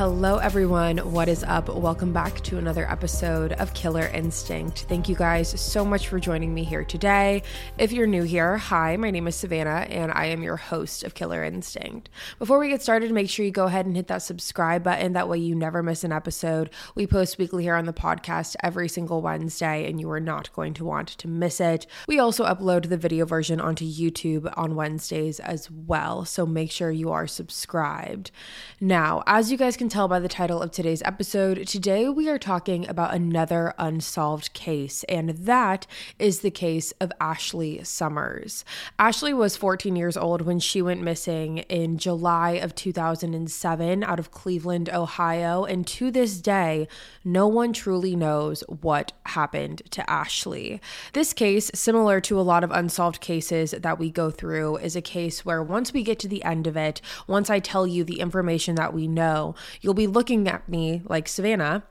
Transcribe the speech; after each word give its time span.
Hello, 0.00 0.38
everyone. 0.38 0.96
What 1.12 1.28
is 1.28 1.44
up? 1.44 1.68
Welcome 1.68 2.10
back 2.10 2.40
to 2.44 2.56
another 2.56 2.90
episode 2.90 3.52
of 3.52 3.74
Killer 3.74 4.06
Instinct. 4.06 4.86
Thank 4.88 5.10
you 5.10 5.14
guys 5.14 5.60
so 5.60 5.84
much 5.84 6.08
for 6.08 6.18
joining 6.18 6.54
me 6.54 6.64
here 6.64 6.84
today. 6.84 7.42
If 7.76 7.92
you're 7.92 8.06
new 8.06 8.22
here, 8.22 8.56
hi, 8.56 8.96
my 8.96 9.10
name 9.10 9.26
is 9.26 9.36
Savannah, 9.36 9.86
and 9.90 10.10
I 10.10 10.24
am 10.28 10.42
your 10.42 10.56
host 10.56 11.04
of 11.04 11.12
Killer 11.12 11.44
Instinct. 11.44 12.08
Before 12.38 12.58
we 12.58 12.70
get 12.70 12.80
started, 12.80 13.12
make 13.12 13.28
sure 13.28 13.44
you 13.44 13.50
go 13.50 13.66
ahead 13.66 13.84
and 13.84 13.94
hit 13.94 14.06
that 14.06 14.22
subscribe 14.22 14.82
button. 14.82 15.12
That 15.12 15.28
way, 15.28 15.36
you 15.36 15.54
never 15.54 15.82
miss 15.82 16.02
an 16.02 16.12
episode. 16.12 16.70
We 16.94 17.06
post 17.06 17.36
weekly 17.36 17.64
here 17.64 17.74
on 17.74 17.84
the 17.84 17.92
podcast 17.92 18.56
every 18.62 18.88
single 18.88 19.20
Wednesday, 19.20 19.86
and 19.86 20.00
you 20.00 20.10
are 20.12 20.18
not 20.18 20.50
going 20.54 20.72
to 20.74 20.84
want 20.86 21.08
to 21.08 21.28
miss 21.28 21.60
it. 21.60 21.86
We 22.08 22.18
also 22.18 22.46
upload 22.46 22.88
the 22.88 22.96
video 22.96 23.26
version 23.26 23.60
onto 23.60 23.84
YouTube 23.84 24.50
on 24.56 24.76
Wednesdays 24.76 25.40
as 25.40 25.70
well, 25.70 26.24
so 26.24 26.46
make 26.46 26.70
sure 26.70 26.90
you 26.90 27.12
are 27.12 27.26
subscribed. 27.26 28.30
Now, 28.80 29.22
as 29.26 29.52
you 29.52 29.58
guys 29.58 29.76
can 29.76 29.89
tell 29.90 30.06
by 30.06 30.20
the 30.20 30.28
title 30.28 30.62
of 30.62 30.70
today's 30.70 31.02
episode, 31.02 31.66
today 31.66 32.08
we 32.08 32.28
are 32.28 32.38
talking 32.38 32.88
about 32.88 33.12
another 33.12 33.74
unsolved 33.76 34.52
case, 34.52 35.02
and 35.08 35.30
that 35.30 35.84
is 36.16 36.40
the 36.40 36.50
case 36.50 36.92
of 37.00 37.10
Ashley 37.20 37.82
Summers. 37.82 38.64
Ashley 39.00 39.34
was 39.34 39.56
14 39.56 39.96
years 39.96 40.16
old 40.16 40.42
when 40.42 40.60
she 40.60 40.80
went 40.80 41.02
missing 41.02 41.58
in 41.68 41.98
July 41.98 42.52
of 42.52 42.76
2007 42.76 44.04
out 44.04 44.20
of 44.20 44.30
Cleveland, 44.30 44.88
Ohio, 44.90 45.64
and 45.64 45.84
to 45.88 46.12
this 46.12 46.40
day, 46.40 46.86
no 47.24 47.48
one 47.48 47.72
truly 47.72 48.14
knows 48.14 48.62
what 48.68 49.10
happened 49.26 49.82
to 49.90 50.08
Ashley. 50.08 50.80
This 51.14 51.32
case, 51.32 51.68
similar 51.74 52.20
to 52.20 52.38
a 52.38 52.42
lot 52.42 52.62
of 52.62 52.70
unsolved 52.70 53.20
cases 53.20 53.72
that 53.72 53.98
we 53.98 54.08
go 54.08 54.30
through, 54.30 54.76
is 54.76 54.94
a 54.94 55.02
case 55.02 55.44
where 55.44 55.64
once 55.64 55.92
we 55.92 56.04
get 56.04 56.20
to 56.20 56.28
the 56.28 56.44
end 56.44 56.68
of 56.68 56.76
it, 56.76 57.00
once 57.26 57.50
I 57.50 57.58
tell 57.58 57.88
you 57.88 58.04
the 58.04 58.20
information 58.20 58.76
that 58.76 58.94
we 58.94 59.08
know, 59.08 59.56
you'll 59.80 59.94
be 59.94 60.06
looking 60.06 60.48
at 60.48 60.68
me 60.68 61.02
like 61.06 61.28
Savannah 61.28 61.84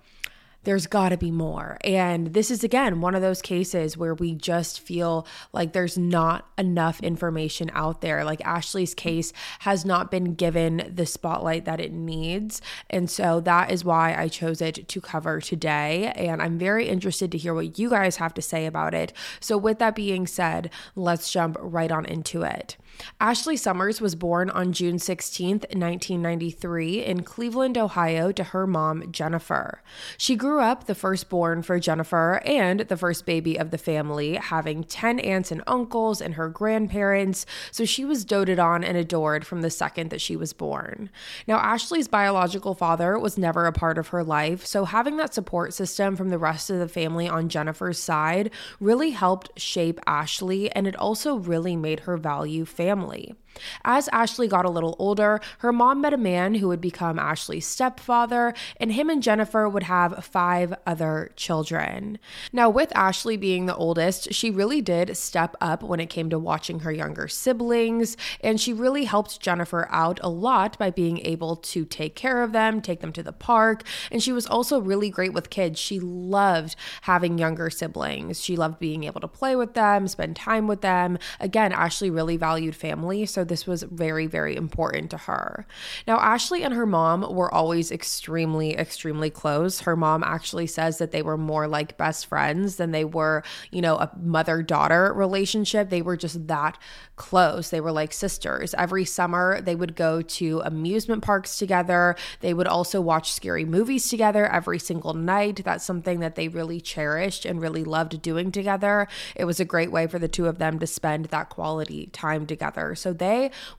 there's 0.63 0.87
got 0.87 1.09
to 1.09 1.17
be 1.17 1.31
more. 1.31 1.77
And 1.83 2.33
this 2.33 2.51
is, 2.51 2.63
again, 2.63 2.99
one 2.99 3.15
of 3.15 3.21
those 3.21 3.41
cases 3.41 3.95
where 3.95 4.13
we 4.13 4.35
just 4.35 4.81
feel 4.81 5.25
like 5.53 5.71
there's 5.71 5.97
not 5.97 6.47
enough 6.57 6.99
information 7.01 7.71
out 7.73 8.01
there. 8.01 8.25
Like 8.25 8.45
Ashley's 8.45 8.93
case 8.93 9.31
has 9.59 9.85
not 9.85 10.11
been 10.11 10.35
given 10.35 10.91
the 10.93 11.05
spotlight 11.05 11.65
that 11.65 11.79
it 11.79 11.93
needs. 11.93 12.61
And 12.89 13.09
so 13.09 13.39
that 13.41 13.71
is 13.71 13.85
why 13.85 14.13
I 14.15 14.27
chose 14.27 14.61
it 14.61 14.87
to 14.87 15.01
cover 15.01 15.39
today. 15.39 16.11
And 16.15 16.41
I'm 16.41 16.57
very 16.57 16.89
interested 16.89 17.31
to 17.31 17.37
hear 17.37 17.53
what 17.53 17.79
you 17.79 17.89
guys 17.89 18.17
have 18.17 18.33
to 18.33 18.41
say 18.41 18.65
about 18.65 18.93
it. 18.93 19.13
So, 19.39 19.57
with 19.57 19.79
that 19.79 19.95
being 19.95 20.27
said, 20.27 20.69
let's 20.95 21.31
jump 21.31 21.57
right 21.59 21.91
on 21.91 22.05
into 22.05 22.43
it. 22.43 22.77
Ashley 23.21 23.57
Summers 23.57 23.99
was 23.99 24.15
born 24.15 24.49
on 24.49 24.71
June 24.71 24.95
16th, 24.95 25.73
1993, 25.73 27.03
in 27.03 27.23
Cleveland, 27.23 27.77
Ohio, 27.77 28.31
to 28.31 28.45
her 28.45 28.65
mom, 28.65 29.11
Jennifer. 29.11 29.81
She 30.17 30.35
grew 30.35 30.61
up 30.61 30.85
the 30.85 30.95
firstborn 30.95 31.61
for 31.61 31.79
Jennifer 31.79 32.41
and 32.45 32.81
the 32.81 32.95
first 32.97 33.25
baby 33.25 33.57
of 33.57 33.71
the 33.71 33.77
family, 33.77 34.35
having 34.35 34.83
10 34.83 35.19
aunts 35.19 35.51
and 35.51 35.63
uncles 35.67 36.21
and 36.21 36.35
her 36.35 36.47
grandparents, 36.49 37.45
so 37.71 37.83
she 37.83 38.05
was 38.05 38.23
doted 38.23 38.59
on 38.59 38.83
and 38.83 38.97
adored 38.97 39.45
from 39.45 39.61
the 39.61 39.69
second 39.69 40.09
that 40.11 40.21
she 40.21 40.35
was 40.35 40.53
born. 40.53 41.09
Now, 41.47 41.57
Ashley's 41.57 42.07
biological 42.07 42.73
father 42.73 43.19
was 43.19 43.37
never 43.37 43.65
a 43.65 43.73
part 43.73 43.97
of 43.97 44.09
her 44.09 44.23
life, 44.23 44.65
so 44.65 44.85
having 44.85 45.17
that 45.17 45.33
support 45.33 45.73
system 45.73 46.15
from 46.15 46.29
the 46.29 46.37
rest 46.37 46.69
of 46.69 46.79
the 46.79 46.87
family 46.87 47.27
on 47.27 47.49
Jennifer's 47.49 47.99
side 47.99 48.49
really 48.79 49.11
helped 49.11 49.59
shape 49.59 49.99
Ashley, 50.07 50.71
and 50.71 50.87
it 50.87 50.95
also 50.95 51.35
really 51.35 51.75
made 51.75 52.01
her 52.01 52.17
value 52.17 52.65
family. 52.79 53.35
As 53.83 54.07
Ashley 54.09 54.47
got 54.47 54.65
a 54.65 54.69
little 54.69 54.95
older, 54.99 55.39
her 55.59 55.73
mom 55.73 56.01
met 56.01 56.13
a 56.13 56.17
man 56.17 56.55
who 56.55 56.67
would 56.67 56.81
become 56.81 57.19
Ashley's 57.19 57.67
stepfather, 57.67 58.53
and 58.77 58.91
him 58.93 59.09
and 59.09 59.21
Jennifer 59.21 59.67
would 59.67 59.83
have 59.83 60.23
five 60.23 60.73
other 60.85 61.31
children. 61.35 62.19
Now, 62.53 62.69
with 62.69 62.95
Ashley 62.95 63.37
being 63.37 63.65
the 63.65 63.75
oldest, 63.75 64.33
she 64.33 64.49
really 64.49 64.81
did 64.81 65.17
step 65.17 65.55
up 65.59 65.83
when 65.83 65.99
it 65.99 66.09
came 66.09 66.29
to 66.29 66.39
watching 66.39 66.79
her 66.79 66.91
younger 66.91 67.27
siblings, 67.27 68.15
and 68.41 68.59
she 68.59 68.73
really 68.73 69.05
helped 69.05 69.39
Jennifer 69.39 69.87
out 69.91 70.19
a 70.23 70.29
lot 70.29 70.77
by 70.77 70.89
being 70.89 71.19
able 71.25 71.55
to 71.57 71.85
take 71.85 72.15
care 72.15 72.41
of 72.41 72.51
them, 72.51 72.81
take 72.81 73.01
them 73.01 73.13
to 73.13 73.23
the 73.23 73.33
park, 73.33 73.83
and 74.11 74.23
she 74.23 74.31
was 74.31 74.45
also 74.47 74.79
really 74.79 75.09
great 75.09 75.33
with 75.33 75.49
kids. 75.49 75.79
She 75.79 75.99
loved 75.99 76.75
having 77.01 77.37
younger 77.37 77.69
siblings. 77.69 78.43
She 78.43 78.55
loved 78.55 78.79
being 78.79 79.03
able 79.03 79.21
to 79.21 79.27
play 79.27 79.55
with 79.55 79.73
them, 79.73 80.07
spend 80.07 80.35
time 80.35 80.67
with 80.67 80.81
them. 80.81 81.17
Again, 81.39 81.71
Ashley 81.71 82.09
really 82.09 82.37
valued 82.37 82.75
family, 82.75 83.25
so 83.25 83.38
this 83.43 83.67
was 83.67 83.83
very, 83.83 84.25
very 84.27 84.55
important 84.55 85.11
to 85.11 85.17
her. 85.17 85.65
Now, 86.07 86.19
Ashley 86.19 86.63
and 86.63 86.73
her 86.73 86.85
mom 86.85 87.21
were 87.33 87.53
always 87.53 87.91
extremely, 87.91 88.75
extremely 88.75 89.29
close. 89.29 89.81
Her 89.81 89.95
mom 89.95 90.23
actually 90.23 90.67
says 90.67 90.97
that 90.97 91.11
they 91.11 91.21
were 91.21 91.37
more 91.37 91.67
like 91.67 91.97
best 91.97 92.25
friends 92.25 92.77
than 92.77 92.91
they 92.91 93.05
were, 93.05 93.43
you 93.71 93.81
know, 93.81 93.95
a 93.97 94.11
mother 94.19 94.61
daughter 94.61 95.13
relationship. 95.13 95.89
They 95.89 96.01
were 96.01 96.17
just 96.17 96.47
that 96.47 96.77
close. 97.15 97.69
They 97.69 97.81
were 97.81 97.91
like 97.91 98.13
sisters. 98.13 98.73
Every 98.75 99.05
summer, 99.05 99.61
they 99.61 99.75
would 99.75 99.95
go 99.95 100.21
to 100.21 100.61
amusement 100.65 101.23
parks 101.23 101.57
together. 101.57 102.15
They 102.39 102.53
would 102.53 102.67
also 102.67 103.01
watch 103.01 103.31
scary 103.31 103.65
movies 103.65 104.09
together 104.09 104.47
every 104.47 104.79
single 104.79 105.13
night. 105.13 105.63
That's 105.63 105.83
something 105.83 106.19
that 106.21 106.35
they 106.35 106.47
really 106.47 106.81
cherished 106.81 107.45
and 107.45 107.61
really 107.61 107.83
loved 107.83 108.21
doing 108.21 108.51
together. 108.51 109.07
It 109.35 109.45
was 109.45 109.59
a 109.59 109.65
great 109.65 109.91
way 109.91 110.07
for 110.07 110.17
the 110.17 110.27
two 110.27 110.47
of 110.47 110.57
them 110.57 110.79
to 110.79 110.87
spend 110.87 111.25
that 111.25 111.49
quality 111.49 112.07
time 112.07 112.45
together. 112.45 112.95
So 112.95 113.13
they 113.13 113.28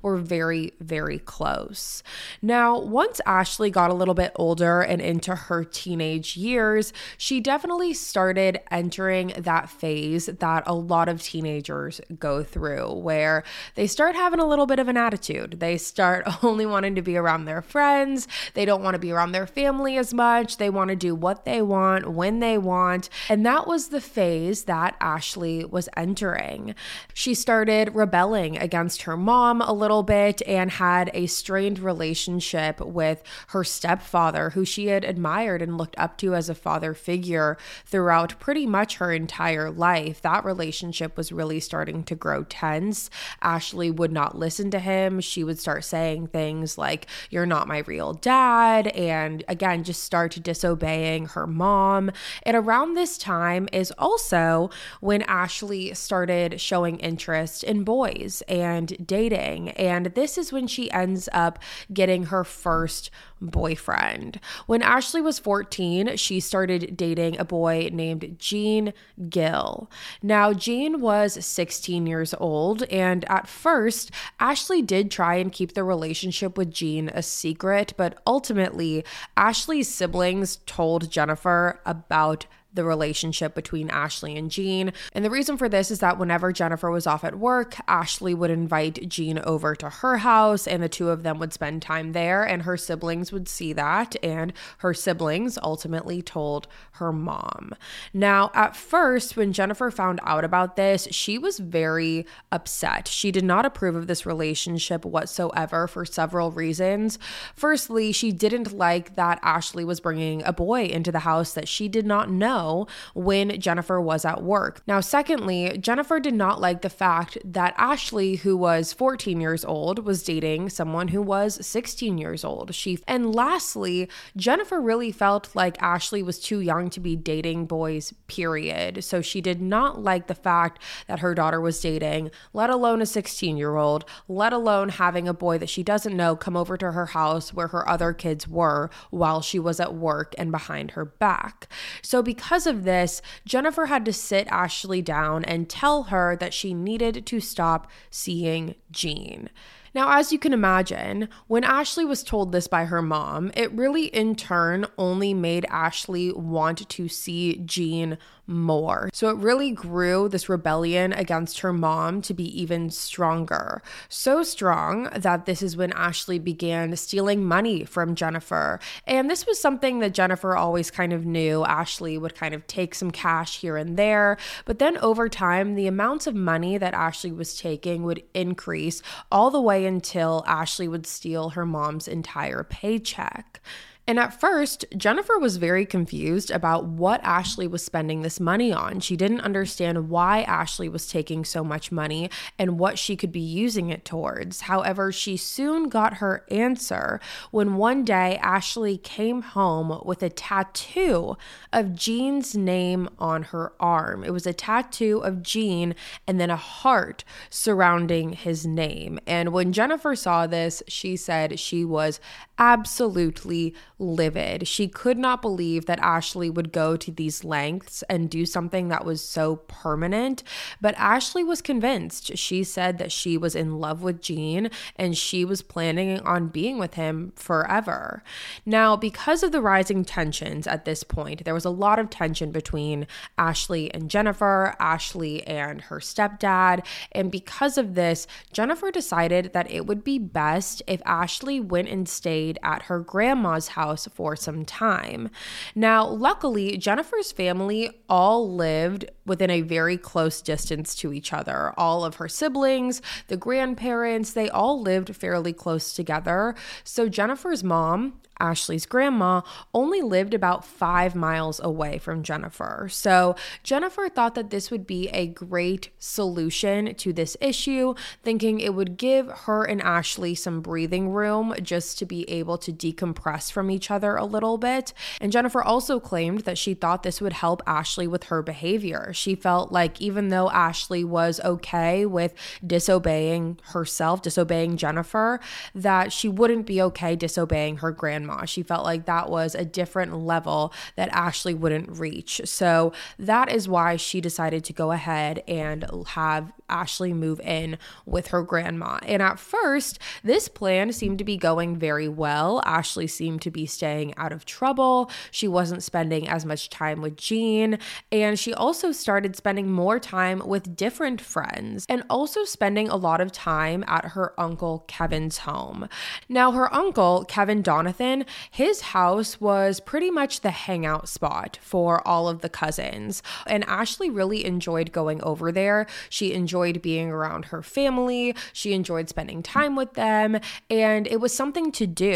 were 0.02 0.16
very, 0.16 0.72
very 0.80 1.18
close. 1.18 2.02
Now, 2.42 2.78
once 2.78 3.20
Ashley 3.26 3.70
got 3.70 3.90
a 3.90 3.94
little 3.94 4.14
bit 4.14 4.32
older 4.36 4.80
and 4.80 5.00
into 5.00 5.34
her 5.34 5.64
teenage 5.64 6.36
years, 6.36 6.92
she 7.16 7.40
definitely 7.40 7.92
started 7.94 8.60
entering 8.70 9.32
that 9.36 9.68
phase 9.68 10.26
that 10.26 10.62
a 10.66 10.74
lot 10.74 11.08
of 11.08 11.22
teenagers 11.22 12.00
go 12.18 12.42
through 12.42 12.92
where 12.92 13.44
they 13.74 13.86
start 13.86 14.14
having 14.14 14.40
a 14.40 14.46
little 14.46 14.66
bit 14.66 14.78
of 14.78 14.88
an 14.88 14.96
attitude. 14.96 15.60
They 15.60 15.76
start 15.78 16.24
only 16.44 16.66
wanting 16.66 16.94
to 16.94 17.02
be 17.02 17.16
around 17.16 17.44
their 17.44 17.62
friends, 17.62 18.28
they 18.54 18.64
don't 18.64 18.82
want 18.82 18.94
to 18.94 19.00
be 19.00 19.12
around 19.12 19.32
their 19.32 19.46
family 19.46 19.96
as 19.96 20.14
much, 20.14 20.56
they 20.56 20.70
want 20.70 20.90
to 20.90 20.96
do 20.96 21.14
what 21.14 21.44
they 21.44 21.62
want 21.62 22.12
when 22.12 22.40
they 22.40 22.58
want. 22.58 23.08
And 23.28 23.44
that 23.46 23.66
was 23.66 23.88
the 23.88 24.00
phase 24.00 24.64
that 24.64 24.96
Ashley 25.00 25.64
was 25.64 25.88
entering. 25.96 26.74
She 27.14 27.34
started 27.34 27.94
rebelling 27.94 28.56
against 28.56 29.02
her 29.02 29.16
mom 29.16 29.39
mom 29.40 29.62
a 29.62 29.72
little 29.72 30.02
bit 30.02 30.42
and 30.46 30.70
had 30.70 31.10
a 31.14 31.26
strained 31.26 31.78
relationship 31.78 32.78
with 32.78 33.22
her 33.48 33.64
stepfather, 33.64 34.50
who 34.50 34.66
she 34.66 34.88
had 34.88 35.02
admired 35.02 35.62
and 35.62 35.78
looked 35.78 35.98
up 35.98 36.18
to 36.18 36.34
as 36.34 36.50
a 36.50 36.54
father 36.54 36.92
figure 36.92 37.56
throughout 37.86 38.38
pretty 38.38 38.66
much 38.66 38.96
her 38.96 39.10
entire 39.10 39.70
life. 39.70 40.20
That 40.20 40.44
relationship 40.44 41.16
was 41.16 41.32
really 41.32 41.58
starting 41.58 42.04
to 42.04 42.14
grow 42.14 42.44
tense. 42.44 43.08
Ashley 43.40 43.90
would 43.90 44.12
not 44.12 44.36
listen 44.36 44.70
to 44.72 44.78
him. 44.78 45.20
She 45.20 45.42
would 45.42 45.58
start 45.58 45.84
saying 45.84 46.26
things 46.26 46.76
like, 46.76 47.06
You're 47.30 47.46
not 47.46 47.66
my 47.66 47.78
real 47.78 48.12
dad. 48.12 48.88
And 48.88 49.42
again, 49.48 49.84
just 49.84 50.04
start 50.04 50.38
disobeying 50.42 51.28
her 51.28 51.46
mom. 51.46 52.10
And 52.42 52.58
around 52.58 52.92
this 52.92 53.16
time 53.16 53.70
is 53.72 53.90
also 53.96 54.68
when 55.00 55.22
Ashley 55.22 55.94
started 55.94 56.60
showing 56.60 56.98
interest 56.98 57.64
in 57.64 57.84
boys 57.84 58.42
and 58.46 58.94
dating 59.06 59.29
dating. 59.30 59.70
And 59.70 60.06
this 60.06 60.38
is 60.38 60.52
when 60.52 60.66
she 60.66 60.90
ends 60.90 61.28
up 61.32 61.58
getting 61.92 62.26
her 62.26 62.44
first 62.44 63.10
boyfriend. 63.40 64.40
When 64.66 64.82
Ashley 64.82 65.20
was 65.20 65.38
14, 65.38 66.16
she 66.16 66.40
started 66.40 66.96
dating 66.96 67.38
a 67.38 67.44
boy 67.44 67.90
named 67.92 68.36
Gene 68.38 68.92
Gill. 69.28 69.90
Now, 70.22 70.52
Gene 70.52 71.00
was 71.00 71.44
16 71.44 72.06
years 72.06 72.34
old, 72.38 72.82
and 72.84 73.24
at 73.30 73.48
first, 73.48 74.10
Ashley 74.38 74.82
did 74.82 75.10
try 75.10 75.36
and 75.36 75.52
keep 75.52 75.74
the 75.74 75.84
relationship 75.84 76.58
with 76.58 76.70
Gene 76.70 77.08
a 77.08 77.22
secret, 77.22 77.94
but 77.96 78.20
ultimately, 78.26 79.04
Ashley's 79.36 79.88
siblings 79.88 80.56
told 80.66 81.10
Jennifer 81.10 81.80
about 81.86 82.46
the 82.72 82.84
relationship 82.84 83.54
between 83.54 83.90
Ashley 83.90 84.36
and 84.36 84.50
Jean. 84.50 84.92
And 85.12 85.24
the 85.24 85.30
reason 85.30 85.56
for 85.56 85.68
this 85.68 85.90
is 85.90 85.98
that 85.98 86.18
whenever 86.18 86.52
Jennifer 86.52 86.90
was 86.90 87.06
off 87.06 87.24
at 87.24 87.38
work, 87.38 87.76
Ashley 87.88 88.34
would 88.34 88.50
invite 88.50 89.08
Jean 89.08 89.38
over 89.40 89.74
to 89.74 89.90
her 89.90 90.18
house 90.18 90.66
and 90.66 90.82
the 90.82 90.88
two 90.88 91.10
of 91.10 91.22
them 91.22 91.38
would 91.38 91.52
spend 91.52 91.82
time 91.82 92.12
there 92.12 92.44
and 92.44 92.62
her 92.62 92.76
siblings 92.76 93.32
would 93.32 93.48
see 93.48 93.72
that 93.72 94.14
and 94.22 94.52
her 94.78 94.94
siblings 94.94 95.58
ultimately 95.62 96.22
told 96.22 96.68
her 96.92 97.12
mom. 97.12 97.74
Now, 98.12 98.50
at 98.54 98.76
first 98.76 99.36
when 99.36 99.52
Jennifer 99.52 99.90
found 99.90 100.20
out 100.22 100.44
about 100.44 100.76
this, 100.76 101.08
she 101.10 101.38
was 101.38 101.58
very 101.58 102.26
upset. 102.52 103.08
She 103.08 103.32
did 103.32 103.44
not 103.44 103.66
approve 103.66 103.96
of 103.96 104.06
this 104.06 104.26
relationship 104.26 105.04
whatsoever 105.04 105.88
for 105.88 106.04
several 106.04 106.52
reasons. 106.52 107.18
Firstly, 107.54 108.12
she 108.12 108.30
didn't 108.30 108.72
like 108.72 109.16
that 109.16 109.40
Ashley 109.42 109.84
was 109.84 110.00
bringing 110.00 110.42
a 110.44 110.52
boy 110.52 110.84
into 110.84 111.10
the 111.10 111.20
house 111.20 111.52
that 111.54 111.68
she 111.68 111.88
did 111.88 112.06
not 112.06 112.30
know 112.30 112.59
know 112.60 112.86
when 113.14 113.60
Jennifer 113.60 114.00
was 114.00 114.24
at 114.24 114.42
work. 114.42 114.82
Now, 114.86 115.00
secondly, 115.00 115.76
Jennifer 115.78 116.20
did 116.20 116.34
not 116.34 116.60
like 116.60 116.82
the 116.82 116.90
fact 116.90 117.38
that 117.44 117.74
Ashley, 117.76 118.36
who 118.36 118.56
was 118.56 118.92
14 118.92 119.40
years 119.40 119.64
old, 119.64 120.04
was 120.04 120.22
dating 120.22 120.70
someone 120.70 121.08
who 121.08 121.22
was 121.22 121.64
16 121.64 122.18
years 122.18 122.44
old. 122.44 122.74
She 122.74 122.98
and 123.06 123.34
lastly, 123.34 124.08
Jennifer 124.36 124.80
really 124.80 125.12
felt 125.12 125.54
like 125.54 125.82
Ashley 125.82 126.22
was 126.22 126.38
too 126.38 126.60
young 126.60 126.90
to 126.90 127.00
be 127.00 127.16
dating 127.16 127.66
boys, 127.66 128.12
period. 128.26 129.04
So 129.04 129.20
she 129.20 129.40
did 129.40 129.60
not 129.60 130.02
like 130.02 130.26
the 130.26 130.34
fact 130.34 130.82
that 131.06 131.20
her 131.20 131.34
daughter 131.34 131.60
was 131.60 131.80
dating, 131.80 132.30
let 132.52 132.70
alone 132.70 133.02
a 133.02 133.06
16 133.06 133.56
year 133.56 133.76
old, 133.76 134.04
let 134.28 134.52
alone 134.52 134.90
having 134.90 135.28
a 135.28 135.34
boy 135.34 135.58
that 135.58 135.68
she 135.68 135.82
doesn't 135.82 136.16
know 136.16 136.36
come 136.36 136.56
over 136.56 136.76
to 136.76 136.92
her 136.92 137.06
house 137.06 137.52
where 137.54 137.68
her 137.68 137.88
other 137.88 138.12
kids 138.12 138.46
were 138.46 138.90
while 139.10 139.40
she 139.40 139.58
was 139.58 139.80
at 139.80 139.94
work 139.94 140.34
and 140.38 140.50
behind 140.50 140.92
her 140.92 141.04
back. 141.04 141.68
So, 142.02 142.22
because 142.22 142.49
of 142.66 142.84
this, 142.84 143.22
Jennifer 143.44 143.86
had 143.86 144.04
to 144.04 144.12
sit 144.12 144.48
Ashley 144.48 145.02
down 145.02 145.44
and 145.44 145.68
tell 145.68 146.04
her 146.04 146.36
that 146.36 146.52
she 146.52 146.74
needed 146.74 147.24
to 147.26 147.40
stop 147.40 147.90
seeing 148.10 148.74
Jean. 148.90 149.48
Now, 149.94 150.18
as 150.18 150.32
you 150.32 150.38
can 150.38 150.52
imagine, 150.52 151.28
when 151.48 151.64
Ashley 151.64 152.04
was 152.04 152.22
told 152.22 152.52
this 152.52 152.68
by 152.68 152.84
her 152.84 153.02
mom, 153.02 153.50
it 153.56 153.72
really 153.72 154.06
in 154.06 154.36
turn 154.36 154.86
only 154.96 155.34
made 155.34 155.66
Ashley 155.68 156.32
want 156.32 156.88
to 156.88 157.08
see 157.08 157.56
Gene 157.64 158.16
more. 158.50 159.08
So 159.12 159.30
it 159.30 159.36
really 159.36 159.70
grew 159.70 160.28
this 160.28 160.48
rebellion 160.48 161.12
against 161.12 161.60
her 161.60 161.72
mom 161.72 162.20
to 162.22 162.34
be 162.34 162.60
even 162.60 162.90
stronger. 162.90 163.82
So 164.08 164.42
strong 164.42 165.04
that 165.16 165.46
this 165.46 165.62
is 165.62 165.76
when 165.76 165.92
Ashley 165.92 166.38
began 166.38 166.94
stealing 166.96 167.44
money 167.44 167.84
from 167.84 168.14
Jennifer. 168.14 168.80
And 169.06 169.30
this 169.30 169.46
was 169.46 169.60
something 169.60 170.00
that 170.00 170.14
Jennifer 170.14 170.56
always 170.56 170.90
kind 170.90 171.12
of 171.12 171.24
knew. 171.24 171.64
Ashley 171.64 172.18
would 172.18 172.34
kind 172.34 172.54
of 172.54 172.66
take 172.66 172.94
some 172.94 173.10
cash 173.10 173.58
here 173.60 173.76
and 173.76 173.96
there. 173.96 174.36
But 174.64 174.78
then 174.78 174.98
over 174.98 175.28
time, 175.28 175.74
the 175.74 175.86
amounts 175.86 176.26
of 176.26 176.34
money 176.34 176.76
that 176.78 176.94
Ashley 176.94 177.32
was 177.32 177.58
taking 177.58 178.02
would 178.02 178.22
increase 178.34 179.02
all 179.30 179.50
the 179.50 179.60
way 179.60 179.86
until 179.86 180.44
Ashley 180.46 180.88
would 180.88 181.06
steal 181.06 181.50
her 181.50 181.64
mom's 181.64 182.08
entire 182.08 182.64
paycheck. 182.64 183.60
And 184.10 184.18
at 184.18 184.40
first, 184.40 184.84
Jennifer 184.96 185.38
was 185.38 185.56
very 185.56 185.86
confused 185.86 186.50
about 186.50 186.84
what 186.84 187.22
Ashley 187.22 187.68
was 187.68 187.84
spending 187.84 188.22
this 188.22 188.40
money 188.40 188.72
on. 188.72 188.98
She 188.98 189.16
didn't 189.16 189.42
understand 189.42 190.08
why 190.08 190.42
Ashley 190.42 190.88
was 190.88 191.06
taking 191.06 191.44
so 191.44 191.62
much 191.62 191.92
money 191.92 192.28
and 192.58 192.76
what 192.76 192.98
she 192.98 193.14
could 193.14 193.30
be 193.30 193.38
using 193.38 193.88
it 193.88 194.04
towards. 194.04 194.62
However, 194.62 195.12
she 195.12 195.36
soon 195.36 195.88
got 195.88 196.14
her 196.14 196.44
answer 196.50 197.20
when 197.52 197.76
one 197.76 198.04
day 198.04 198.36
Ashley 198.38 198.98
came 198.98 199.42
home 199.42 200.02
with 200.04 200.24
a 200.24 200.28
tattoo 200.28 201.36
of 201.72 201.94
Jean's 201.94 202.56
name 202.56 203.08
on 203.20 203.44
her 203.44 203.74
arm. 203.78 204.24
It 204.24 204.32
was 204.32 204.44
a 204.44 204.52
tattoo 204.52 205.20
of 205.22 205.40
Jean 205.40 205.94
and 206.26 206.40
then 206.40 206.50
a 206.50 206.56
heart 206.56 207.22
surrounding 207.48 208.32
his 208.32 208.66
name. 208.66 209.20
And 209.24 209.52
when 209.52 209.72
Jennifer 209.72 210.16
saw 210.16 210.48
this, 210.48 210.82
she 210.88 211.16
said 211.16 211.60
she 211.60 211.84
was 211.84 212.18
absolutely 212.60 213.74
livid. 213.98 214.68
She 214.68 214.86
could 214.86 215.16
not 215.16 215.40
believe 215.40 215.86
that 215.86 215.98
Ashley 216.00 216.50
would 216.50 216.72
go 216.72 216.96
to 216.96 217.10
these 217.10 217.42
lengths 217.42 218.02
and 218.02 218.28
do 218.28 218.44
something 218.44 218.88
that 218.88 219.04
was 219.04 219.22
so 219.22 219.56
permanent. 219.56 220.42
But 220.80 220.94
Ashley 220.98 221.42
was 221.42 221.62
convinced. 221.62 222.36
She 222.36 222.62
said 222.62 222.98
that 222.98 223.10
she 223.10 223.38
was 223.38 223.56
in 223.56 223.78
love 223.78 224.02
with 224.02 224.20
Gene 224.20 224.70
and 224.96 225.16
she 225.16 225.44
was 225.44 225.62
planning 225.62 226.20
on 226.20 226.48
being 226.48 226.78
with 226.78 226.94
him 226.94 227.32
forever. 227.34 228.22
Now, 228.66 228.94
because 228.94 229.42
of 229.42 229.52
the 229.52 229.62
rising 229.62 230.04
tensions 230.04 230.66
at 230.66 230.84
this 230.84 231.02
point, 231.02 231.44
there 231.44 231.54
was 231.54 231.64
a 231.64 231.70
lot 231.70 231.98
of 231.98 232.10
tension 232.10 232.52
between 232.52 233.06
Ashley 233.38 233.92
and 233.94 234.10
Jennifer, 234.10 234.76
Ashley 234.78 235.46
and 235.46 235.80
her 235.82 235.98
stepdad. 235.98 236.84
And 237.12 237.30
because 237.30 237.78
of 237.78 237.94
this, 237.94 238.26
Jennifer 238.52 238.90
decided 238.90 239.52
that 239.54 239.70
it 239.70 239.86
would 239.86 240.04
be 240.04 240.18
best 240.18 240.82
if 240.86 241.00
Ashley 241.06 241.58
went 241.58 241.88
and 241.88 242.06
stayed 242.06 242.49
at 242.62 242.82
her 242.82 243.00
grandma's 243.00 243.68
house 243.68 243.90
house 243.90 244.08
for 244.14 244.36
some 244.36 244.64
time. 244.64 245.30
Now, 245.74 246.06
luckily, 246.06 246.76
Jennifer's 246.76 247.32
family 247.32 247.90
all 248.08 248.54
lived 248.54 249.10
within 249.26 249.50
a 249.50 249.62
very 249.62 249.96
close 249.96 250.42
distance 250.42 250.94
to 250.96 251.12
each 251.12 251.32
other. 251.32 251.72
All 251.76 252.04
of 252.04 252.16
her 252.16 252.28
siblings, 252.28 253.02
the 253.28 253.36
grandparents, 253.36 254.32
they 254.32 254.48
all 254.50 254.80
lived 254.80 255.16
fairly 255.16 255.52
close 255.52 255.92
together. 255.94 256.54
So 256.84 257.08
Jennifer's 257.08 257.64
mom 257.64 258.20
Ashley's 258.40 258.86
grandma, 258.86 259.42
only 259.72 260.00
lived 260.00 260.34
about 260.34 260.64
five 260.64 261.14
miles 261.14 261.60
away 261.60 261.98
from 261.98 262.22
Jennifer. 262.22 262.88
So 262.90 263.36
Jennifer 263.62 264.08
thought 264.08 264.34
that 264.34 264.50
this 264.50 264.70
would 264.70 264.86
be 264.86 265.08
a 265.10 265.26
great 265.26 265.90
solution 265.98 266.94
to 266.94 267.12
this 267.12 267.36
issue, 267.40 267.94
thinking 268.22 268.58
it 268.58 268.74
would 268.74 268.96
give 268.96 269.28
her 269.28 269.64
and 269.64 269.82
Ashley 269.82 270.34
some 270.34 270.60
breathing 270.62 271.10
room 271.10 271.54
just 271.62 271.98
to 271.98 272.06
be 272.06 272.28
able 272.30 272.39
to 272.58 272.72
decompress 272.72 273.50
from 273.50 273.70
each 273.70 273.90
other 273.90 274.16
a 274.16 274.24
little 274.24 274.58
bit. 274.58 274.92
And 275.20 275.32
Jennifer 275.32 275.62
also 275.62 276.00
claimed 276.00 276.40
that 276.40 276.58
she 276.58 276.74
thought 276.74 277.02
this 277.02 277.20
would 277.20 277.34
help 277.34 277.62
Ashley 277.66 278.06
with 278.06 278.24
her 278.24 278.42
behavior. 278.42 279.12
She 279.12 279.34
felt 279.34 279.72
like 279.72 280.00
even 280.00 280.28
though 280.28 280.50
Ashley 280.50 281.04
was 281.04 281.40
okay 281.40 282.06
with 282.06 282.34
disobeying 282.66 283.58
herself, 283.72 284.22
disobeying 284.22 284.76
Jennifer, 284.76 285.40
that 285.74 286.12
she 286.12 286.28
wouldn't 286.28 286.66
be 286.66 286.80
okay 286.82 287.16
disobeying 287.16 287.78
her 287.78 287.92
grandma. 287.92 288.44
She 288.44 288.62
felt 288.62 288.84
like 288.84 289.06
that 289.06 289.30
was 289.30 289.54
a 289.54 289.64
different 289.64 290.16
level 290.16 290.72
that 290.96 291.08
Ashley 291.10 291.54
wouldn't 291.54 291.98
reach. 291.98 292.40
So 292.44 292.92
that 293.18 293.50
is 293.50 293.68
why 293.68 293.96
she 293.96 294.20
decided 294.20 294.64
to 294.64 294.72
go 294.72 294.92
ahead 294.92 295.42
and 295.46 295.84
have 296.08 296.52
Ashley 296.68 297.12
move 297.12 297.40
in 297.40 297.78
with 298.06 298.28
her 298.28 298.42
grandma. 298.42 298.98
And 299.04 299.20
at 299.22 299.38
first, 299.38 299.98
this 300.22 300.48
plan 300.48 300.92
seemed 300.92 301.18
to 301.18 301.24
be 301.24 301.36
going 301.36 301.76
very 301.76 302.08
well. 302.08 302.19
Ashley 302.26 303.06
seemed 303.06 303.42
to 303.42 303.50
be 303.50 303.66
staying 303.66 304.14
out 304.16 304.32
of 304.32 304.44
trouble. 304.44 305.10
She 305.30 305.48
wasn't 305.48 305.82
spending 305.82 306.28
as 306.28 306.44
much 306.44 306.70
time 306.70 307.00
with 307.00 307.16
Jean. 307.16 307.78
And 308.12 308.38
she 308.38 308.52
also 308.52 308.92
started 308.92 309.36
spending 309.36 309.70
more 309.70 309.98
time 309.98 310.42
with 310.44 310.76
different 310.76 311.20
friends 311.20 311.86
and 311.88 312.02
also 312.10 312.44
spending 312.44 312.88
a 312.88 312.96
lot 312.96 313.20
of 313.20 313.32
time 313.32 313.84
at 313.86 314.06
her 314.06 314.34
uncle 314.38 314.84
Kevin's 314.86 315.38
home. 315.38 315.88
Now, 316.28 316.52
her 316.52 316.72
uncle, 316.74 317.24
Kevin 317.24 317.62
Donathan, 317.62 318.26
his 318.50 318.80
house 318.80 319.40
was 319.40 319.80
pretty 319.80 320.10
much 320.10 320.40
the 320.40 320.50
hangout 320.50 321.08
spot 321.08 321.58
for 321.62 322.06
all 322.06 322.28
of 322.28 322.40
the 322.40 322.48
cousins. 322.48 323.22
And 323.46 323.64
Ashley 323.64 324.10
really 324.10 324.44
enjoyed 324.44 324.92
going 324.92 325.22
over 325.22 325.52
there. 325.52 325.86
She 326.08 326.32
enjoyed 326.32 326.82
being 326.82 327.10
around 327.10 327.46
her 327.46 327.62
family, 327.62 328.34
she 328.52 328.72
enjoyed 328.72 329.08
spending 329.08 329.42
time 329.42 329.76
with 329.76 329.94
them, 329.94 330.40
and 330.68 331.06
it 331.06 331.20
was 331.20 331.34
something 331.34 331.72
to 331.72 331.86
do. 331.86 332.09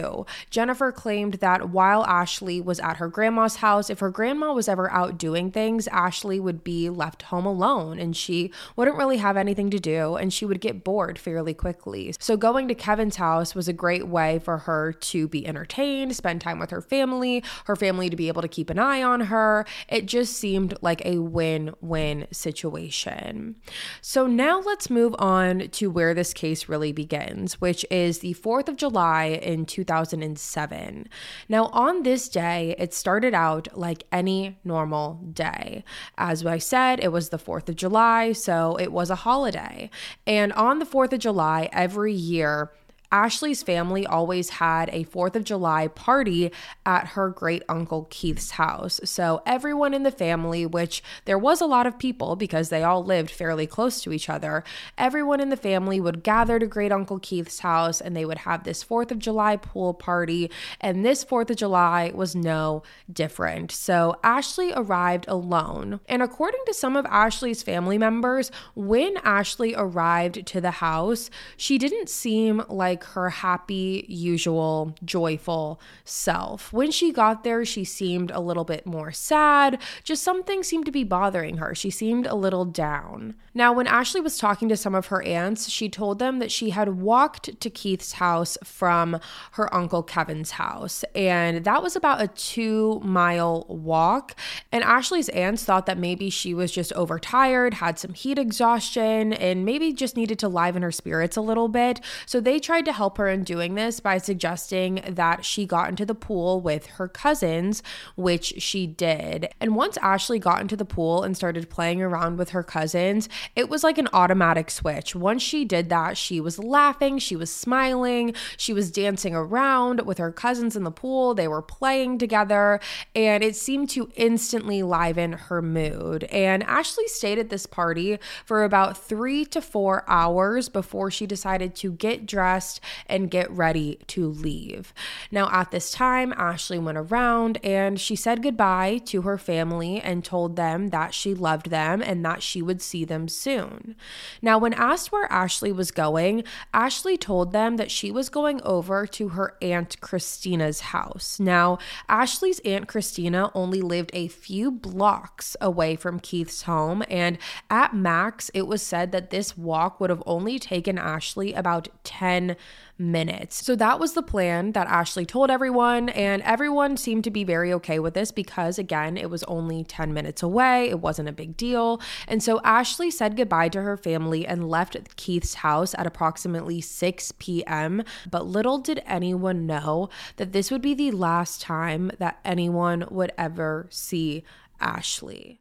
Jennifer 0.51 0.91
claimed 0.93 1.35
that 1.35 1.71
while 1.71 2.05
Ashley 2.05 2.61
was 2.61 2.81
at 2.81 2.97
her 2.97 3.09
grandma's 3.09 3.57
house, 3.57 3.91
if 3.91 4.01
her 4.01 4.11
grandma 4.11 4.53
was 4.53 4.69
ever 4.69 4.91
out 4.91 5.19
doing 5.19 5.51
things, 5.51 5.87
Ashley 5.89 6.41
would 6.41 6.65
be 6.65 6.89
left 6.89 7.23
home 7.23 7.47
alone 7.47 7.99
and 7.99 8.17
she 8.17 8.51
wouldn't 8.77 8.97
really 8.97 9.19
have 9.19 9.37
anything 9.37 9.71
to 9.71 9.79
do 9.79 10.17
and 10.17 10.33
she 10.33 10.47
would 10.47 10.61
get 10.61 10.85
bored 10.85 11.19
fairly 11.19 11.55
quickly. 11.55 12.15
So 12.19 12.37
going 12.37 12.69
to 12.69 12.75
Kevin's 12.75 13.17
house 13.17 13.55
was 13.55 13.69
a 13.69 13.73
great 13.73 14.07
way 14.07 14.39
for 14.39 14.59
her 14.59 14.93
to 14.93 15.29
be 15.29 15.47
entertained 15.47 16.15
spend 16.15 16.41
time 16.41 16.59
with 16.59 16.71
her 16.71 16.81
family, 16.81 17.43
her 17.67 17.77
family 17.77 18.09
to 18.09 18.17
be 18.17 18.29
able 18.29 18.43
to 18.43 18.49
keep 18.49 18.71
an 18.71 18.79
eye 18.79 19.03
on 19.03 19.21
her. 19.21 19.67
It 19.89 20.07
just 20.07 20.37
seemed 20.37 20.75
like 20.81 21.05
a 21.05 21.19
win 21.19 21.75
win 21.81 22.27
situation. 22.31 23.57
So 24.01 24.27
now 24.27 24.61
let's 24.61 24.89
move 24.89 25.15
on 25.19 25.69
to 25.69 25.91
where 25.91 26.15
this 26.15 26.33
case 26.33 26.69
really 26.69 26.93
begins, 26.93 27.61
which 27.61 27.85
is 27.91 28.21
the 28.21 28.35
4th 28.35 28.69
of 28.69 28.77
July 28.77 29.25
in 29.43 29.67
2007. 29.85 31.09
Now, 31.49 31.67
on 31.67 32.03
this 32.03 32.29
day, 32.29 32.75
it 32.79 32.95
started 32.95 33.35
out 33.35 33.69
like 33.77 34.05
any 34.11 34.59
normal 34.65 35.21
day. 35.33 35.85
As 36.17 36.45
I 36.45 36.59
said, 36.59 37.01
it 37.03 37.13
was 37.13 37.29
the 37.29 37.39
4th 37.39 37.69
of 37.69 37.77
July, 37.77 38.33
so 38.33 38.77
it 38.77 38.93
was 38.93 39.11
a 39.11 39.17
holiday. 39.17 39.91
And 40.27 40.53
on 40.55 40.79
the 40.79 40.87
4th 40.87 41.13
of 41.13 41.21
July, 41.21 41.69
every 41.73 42.13
year, 42.13 42.71
Ashley's 43.15 43.63
family 43.63 44.05
always 44.05 44.51
had 44.51 44.91
a 44.91 45.05
4th 45.05 45.37
of 45.37 45.45
July 45.45 45.87
party 45.87 46.51
at 46.85 47.07
her 47.11 47.29
great 47.29 47.63
uncle 47.69 48.09
Keith's 48.11 48.51
house. 48.51 49.01
So 49.05 49.41
everyone 49.47 49.95
in 49.95 50.03
the 50.03 50.11
family, 50.11 50.67
which 50.67 51.01
there 51.25 51.39
was 51.39 51.61
a 51.61 51.67
lot 51.67 51.87
of 51.87 51.97
people 51.97 52.35
because 52.35 52.71
they 52.71 52.83
all 52.83 53.05
lived 53.05 53.31
fairly 53.31 53.69
close 53.69 54.01
to 54.01 54.13
each 54.13 54.29
other, 54.29 54.65
everyone 54.99 55.39
in 55.39 55.51
the 55.51 55.57
family 55.57 56.01
would 56.01 56.25
gather 56.25 56.59
to 56.59 56.67
great 56.67 56.91
uncle 56.91 57.21
Keith's 57.21 57.61
house 57.61 58.01
and 58.01 58.17
they 58.17 58.25
would 58.25 58.39
have 58.39 58.65
this 58.65 58.83
4th 58.83 59.13
of 59.13 59.21
July 59.21 59.55
pool 59.59 59.95
party. 59.95 60.51
And 60.81 61.05
this 61.05 61.25
4th 61.25 61.51
of 61.51 61.57
July 61.57 62.11
was 62.13 62.35
no 62.35 62.83
different. 63.13 63.71
So 63.71 64.17
Ashley 64.25 64.73
arrived 64.75 65.27
alone. 65.29 66.01
And 66.09 66.21
according 66.21 66.63
to 66.67 66.75
some 66.75 66.97
of 66.97 67.07
Ashley's 67.07 67.63
family 67.63 67.97
members, 67.97 68.51
when 68.75 69.19
Ashley 69.19 69.73
arrived 69.77 70.45
to 70.47 70.61
the 70.61 70.73
house, 70.73 71.31
she 71.57 71.79
didn't 71.79 72.09
seem 72.09 72.65
like 72.69 73.04
like 73.05 73.13
her 73.15 73.31
happy, 73.31 74.05
usual, 74.09 74.95
joyful 75.05 75.81
self. 76.05 76.73
When 76.73 76.91
she 76.91 77.13
got 77.13 77.45
there, 77.45 77.65
she 77.65 77.85
seemed 77.85 78.31
a 78.31 78.41
little 78.41 78.65
bit 78.65 78.87
more 78.87 79.13
sad. 79.13 79.81
Just 80.03 80.23
something 80.23 80.63
seemed 80.63 80.87
to 80.87 80.93
be 80.93 81.05
bothering 81.05 81.59
her. 81.59 81.75
She 81.75 81.91
seemed 81.91 82.27
a 82.27 82.35
little 82.35 82.65
down. 82.65 83.35
Now, 83.55 83.73
when 83.73 83.87
Ashley 83.87 84.21
was 84.21 84.39
talking 84.39 84.69
to 84.69 84.77
some 84.77 84.95
of 84.95 85.07
her 85.07 85.23
aunts, 85.23 85.69
she 85.69 85.89
told 85.89 86.19
them 86.19 86.39
that 86.41 86.51
she 86.51 86.71
had 86.71 87.01
walked 87.01 87.61
to 87.61 87.71
Keith's 87.71 88.15
house 88.15 88.59
from 88.65 89.21
her 89.53 89.73
uncle 89.73 90.03
Kevin's 90.03 90.53
house, 90.53 91.05
and 91.15 91.65
that 91.65 91.83
was 91.83 91.95
about 91.95 92.21
a 92.21 92.29
two 92.29 93.01
mile 93.05 93.65
walk. 93.69 94.35
And 94.73 94.83
Ashley's 94.83 95.29
aunts 95.29 95.65
thought 95.65 95.87
that 95.87 95.99
maybe 95.99 96.31
she 96.31 96.53
was 96.55 96.73
just 96.73 96.93
overtired, 96.95 97.75
had 97.75 97.99
some 97.99 98.15
heat 98.15 98.39
exhaustion, 98.39 99.33
and 99.33 99.65
maybe 99.65 99.93
just 99.93 100.17
needed 100.17 100.39
to 100.41 100.49
liven 100.49 100.83
her 100.83 100.93
spirits 100.93 101.37
a 101.37 101.41
little 101.41 101.69
bit. 101.69 102.01
So 102.27 102.41
they 102.41 102.59
tried 102.59 102.84
to 102.85 102.93
help 102.93 103.19
her 103.19 103.29
in 103.29 103.45
doing 103.45 103.75
this 103.75 104.01
by 104.01 104.19
suggesting 104.19 105.03
that 105.09 105.45
she 105.45 105.67
got 105.67 105.89
into 105.89 106.05
the 106.05 106.15
pool 106.15 106.61
with 106.61 106.87
her 106.87 107.09
cousins, 107.09 107.83
which 108.17 108.55
she 108.63 108.87
did. 108.87 109.49
And 109.61 109.75
once 109.75 109.97
Ashley 109.99 110.39
got 110.39 110.61
into 110.61 110.77
the 110.77 110.85
pool 110.85 111.23
and 111.23 111.37
started 111.37 111.71
playing 111.71 112.03
around 112.03 112.39
with 112.39 112.51
her 112.51 112.63
cousins, 112.63 113.29
it 113.57 113.69
was 113.69 113.85
like 113.85 113.99
an 113.99 114.09
automatic 114.13 114.71
switch. 114.71 115.15
Once 115.15 115.43
she 115.43 115.65
did 115.65 115.89
that, 115.89 116.17
she 116.17 116.41
was 116.41 116.59
laughing, 116.59 117.19
she 117.19 117.37
was 117.37 117.53
smiling, 117.53 118.35
she 118.57 118.73
was 118.73 118.91
dancing 118.91 119.35
around 119.35 120.03
with 120.03 120.19
her 120.19 120.33
cousins 120.33 120.77
in 120.77 120.85
the 120.85 120.91
pool. 120.91 121.35
They 121.35 121.49
were 121.49 121.63
playing 121.63 122.19
together, 122.19 122.81
and 123.15 123.43
it 123.43 123.57
seemed 123.57 123.91
to 123.91 124.11
instantly 124.17 124.83
liven 124.83 125.33
her 125.33 125.63
mood. 125.63 126.25
And 126.25 126.63
Ashley 126.65 127.07
stayed 127.09 127.39
at 127.39 127.51
this 127.51 127.67
party 127.67 128.19
for 128.45 128.65
about 128.65 128.97
three 128.97 129.45
to 129.47 129.61
four 129.61 130.05
hours 130.09 130.69
before 130.69 131.11
she 131.11 131.27
decided 131.27 131.75
to 131.77 131.93
get 131.93 132.27
dressed 132.27 132.74
and 133.07 133.31
get 133.31 133.51
ready 133.51 133.99
to 134.09 134.29
leave. 134.29 134.93
Now, 135.31 135.51
at 135.51 135.71
this 135.71 135.91
time, 135.91 136.33
Ashley 136.37 136.79
went 136.79 136.99
around 136.99 137.59
and 137.65 138.01
she 138.01 138.17
said 138.17 138.43
goodbye 138.43 139.01
to 139.07 139.23
her 139.23 139.39
family 139.39 140.01
and 140.01 140.25
told 140.25 140.57
them 140.57 140.89
that 140.89 141.15
she 141.15 141.35
loved 141.35 141.71
them 141.71 142.03
and 142.03 142.25
that 142.25 142.43
she 142.43 142.63
would 142.63 142.83
see 142.83 143.05
them 143.05 143.29
soon. 143.29 143.97
Now, 144.43 144.59
when 144.59 144.75
asked 144.75 145.13
where 145.13 145.31
Ashley 145.31 145.73
was 145.73 145.91
going, 145.91 146.45
Ashley 146.73 147.17
told 147.17 147.53
them 147.53 147.77
that 147.77 147.91
she 147.91 148.11
was 148.11 148.29
going 148.29 148.61
over 148.63 149.07
to 149.07 149.31
her 149.31 149.57
Aunt 149.63 150.01
Christina's 150.01 150.81
house. 150.81 151.39
Now, 151.41 151.79
Ashley's 152.09 152.61
Aunt 152.61 152.89
Christina 152.89 153.51
only 153.55 153.81
lived 153.81 154.11
a 154.13 154.29
few 154.29 154.71
blocks 154.71 155.57
away 155.61 155.97
from 155.97 156.21
Keith's 156.21 156.63
home, 156.63 157.03
and 157.09 157.39
at 157.71 157.95
max, 157.95 158.51
it 158.55 158.67
was 158.67 158.83
said 158.83 159.13
that 159.13 159.31
this 159.31 159.57
walk 159.57 160.01
would 160.01 160.11
have 160.11 160.23
only 160.27 160.59
taken 160.59 160.99
Ashley 160.99 161.53
about 161.53 161.89
10 162.05 162.57
minutes. 162.99 163.65
So 163.65 163.75
that 163.77 163.99
was 163.99 164.13
the 164.13 164.23
plan 164.23 164.73
that 164.73 164.87
Ashley 164.87 165.27
told 165.27 165.51
everyone, 165.51 166.09
and 166.11 166.43
everyone 166.43 166.97
seemed 166.97 167.25
to 167.25 167.31
be 167.31 167.45
very 167.45 167.73
okay 167.75 167.99
with 167.99 168.15
this 168.15 168.31
because, 168.31 168.79
again, 168.79 169.17
it 169.17 169.31
was 169.31 169.43
only 169.45 169.85
10 169.85 170.13
minutes 170.15 170.43
away. 170.43 170.89
It 170.89 171.01
wasn't 171.01 171.29
a 171.29 171.33
big 171.33 171.57
deal. 171.57 172.01
And 172.29 172.43
so 172.43 172.61
Ashley 172.63 173.11
said 173.11 173.37
goodbye 173.37 173.69
to 173.71 173.83
her 173.83 173.97
family 173.97 174.47
and 174.47 174.69
left 174.69 174.97
Keith's 175.17 175.55
house 175.55 175.95
at 175.99 176.07
approximately 176.07 176.81
6 176.81 177.33
p.m. 177.39 178.05
But 178.31 178.47
little 178.47 178.79
did 178.79 179.03
anyone 179.07 179.67
know 179.67 180.09
that 180.37 180.53
this 180.53 180.71
would 180.71 180.83
be 180.83 180.95
the 180.95 181.11
last 181.11 181.61
time 181.61 182.11
that 182.19 182.39
anyone 182.45 183.07
would 183.11 183.33
ever 183.37 183.87
see 183.91 184.45
Ashley. 184.81 185.61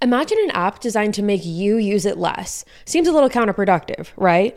Imagine 0.00 0.38
an 0.44 0.50
app 0.50 0.78
designed 0.78 1.14
to 1.14 1.22
make 1.22 1.44
you 1.44 1.76
use 1.76 2.06
it 2.06 2.18
less. 2.18 2.64
Seems 2.84 3.08
a 3.08 3.12
little 3.12 3.30
counterproductive, 3.30 4.08
right? 4.16 4.56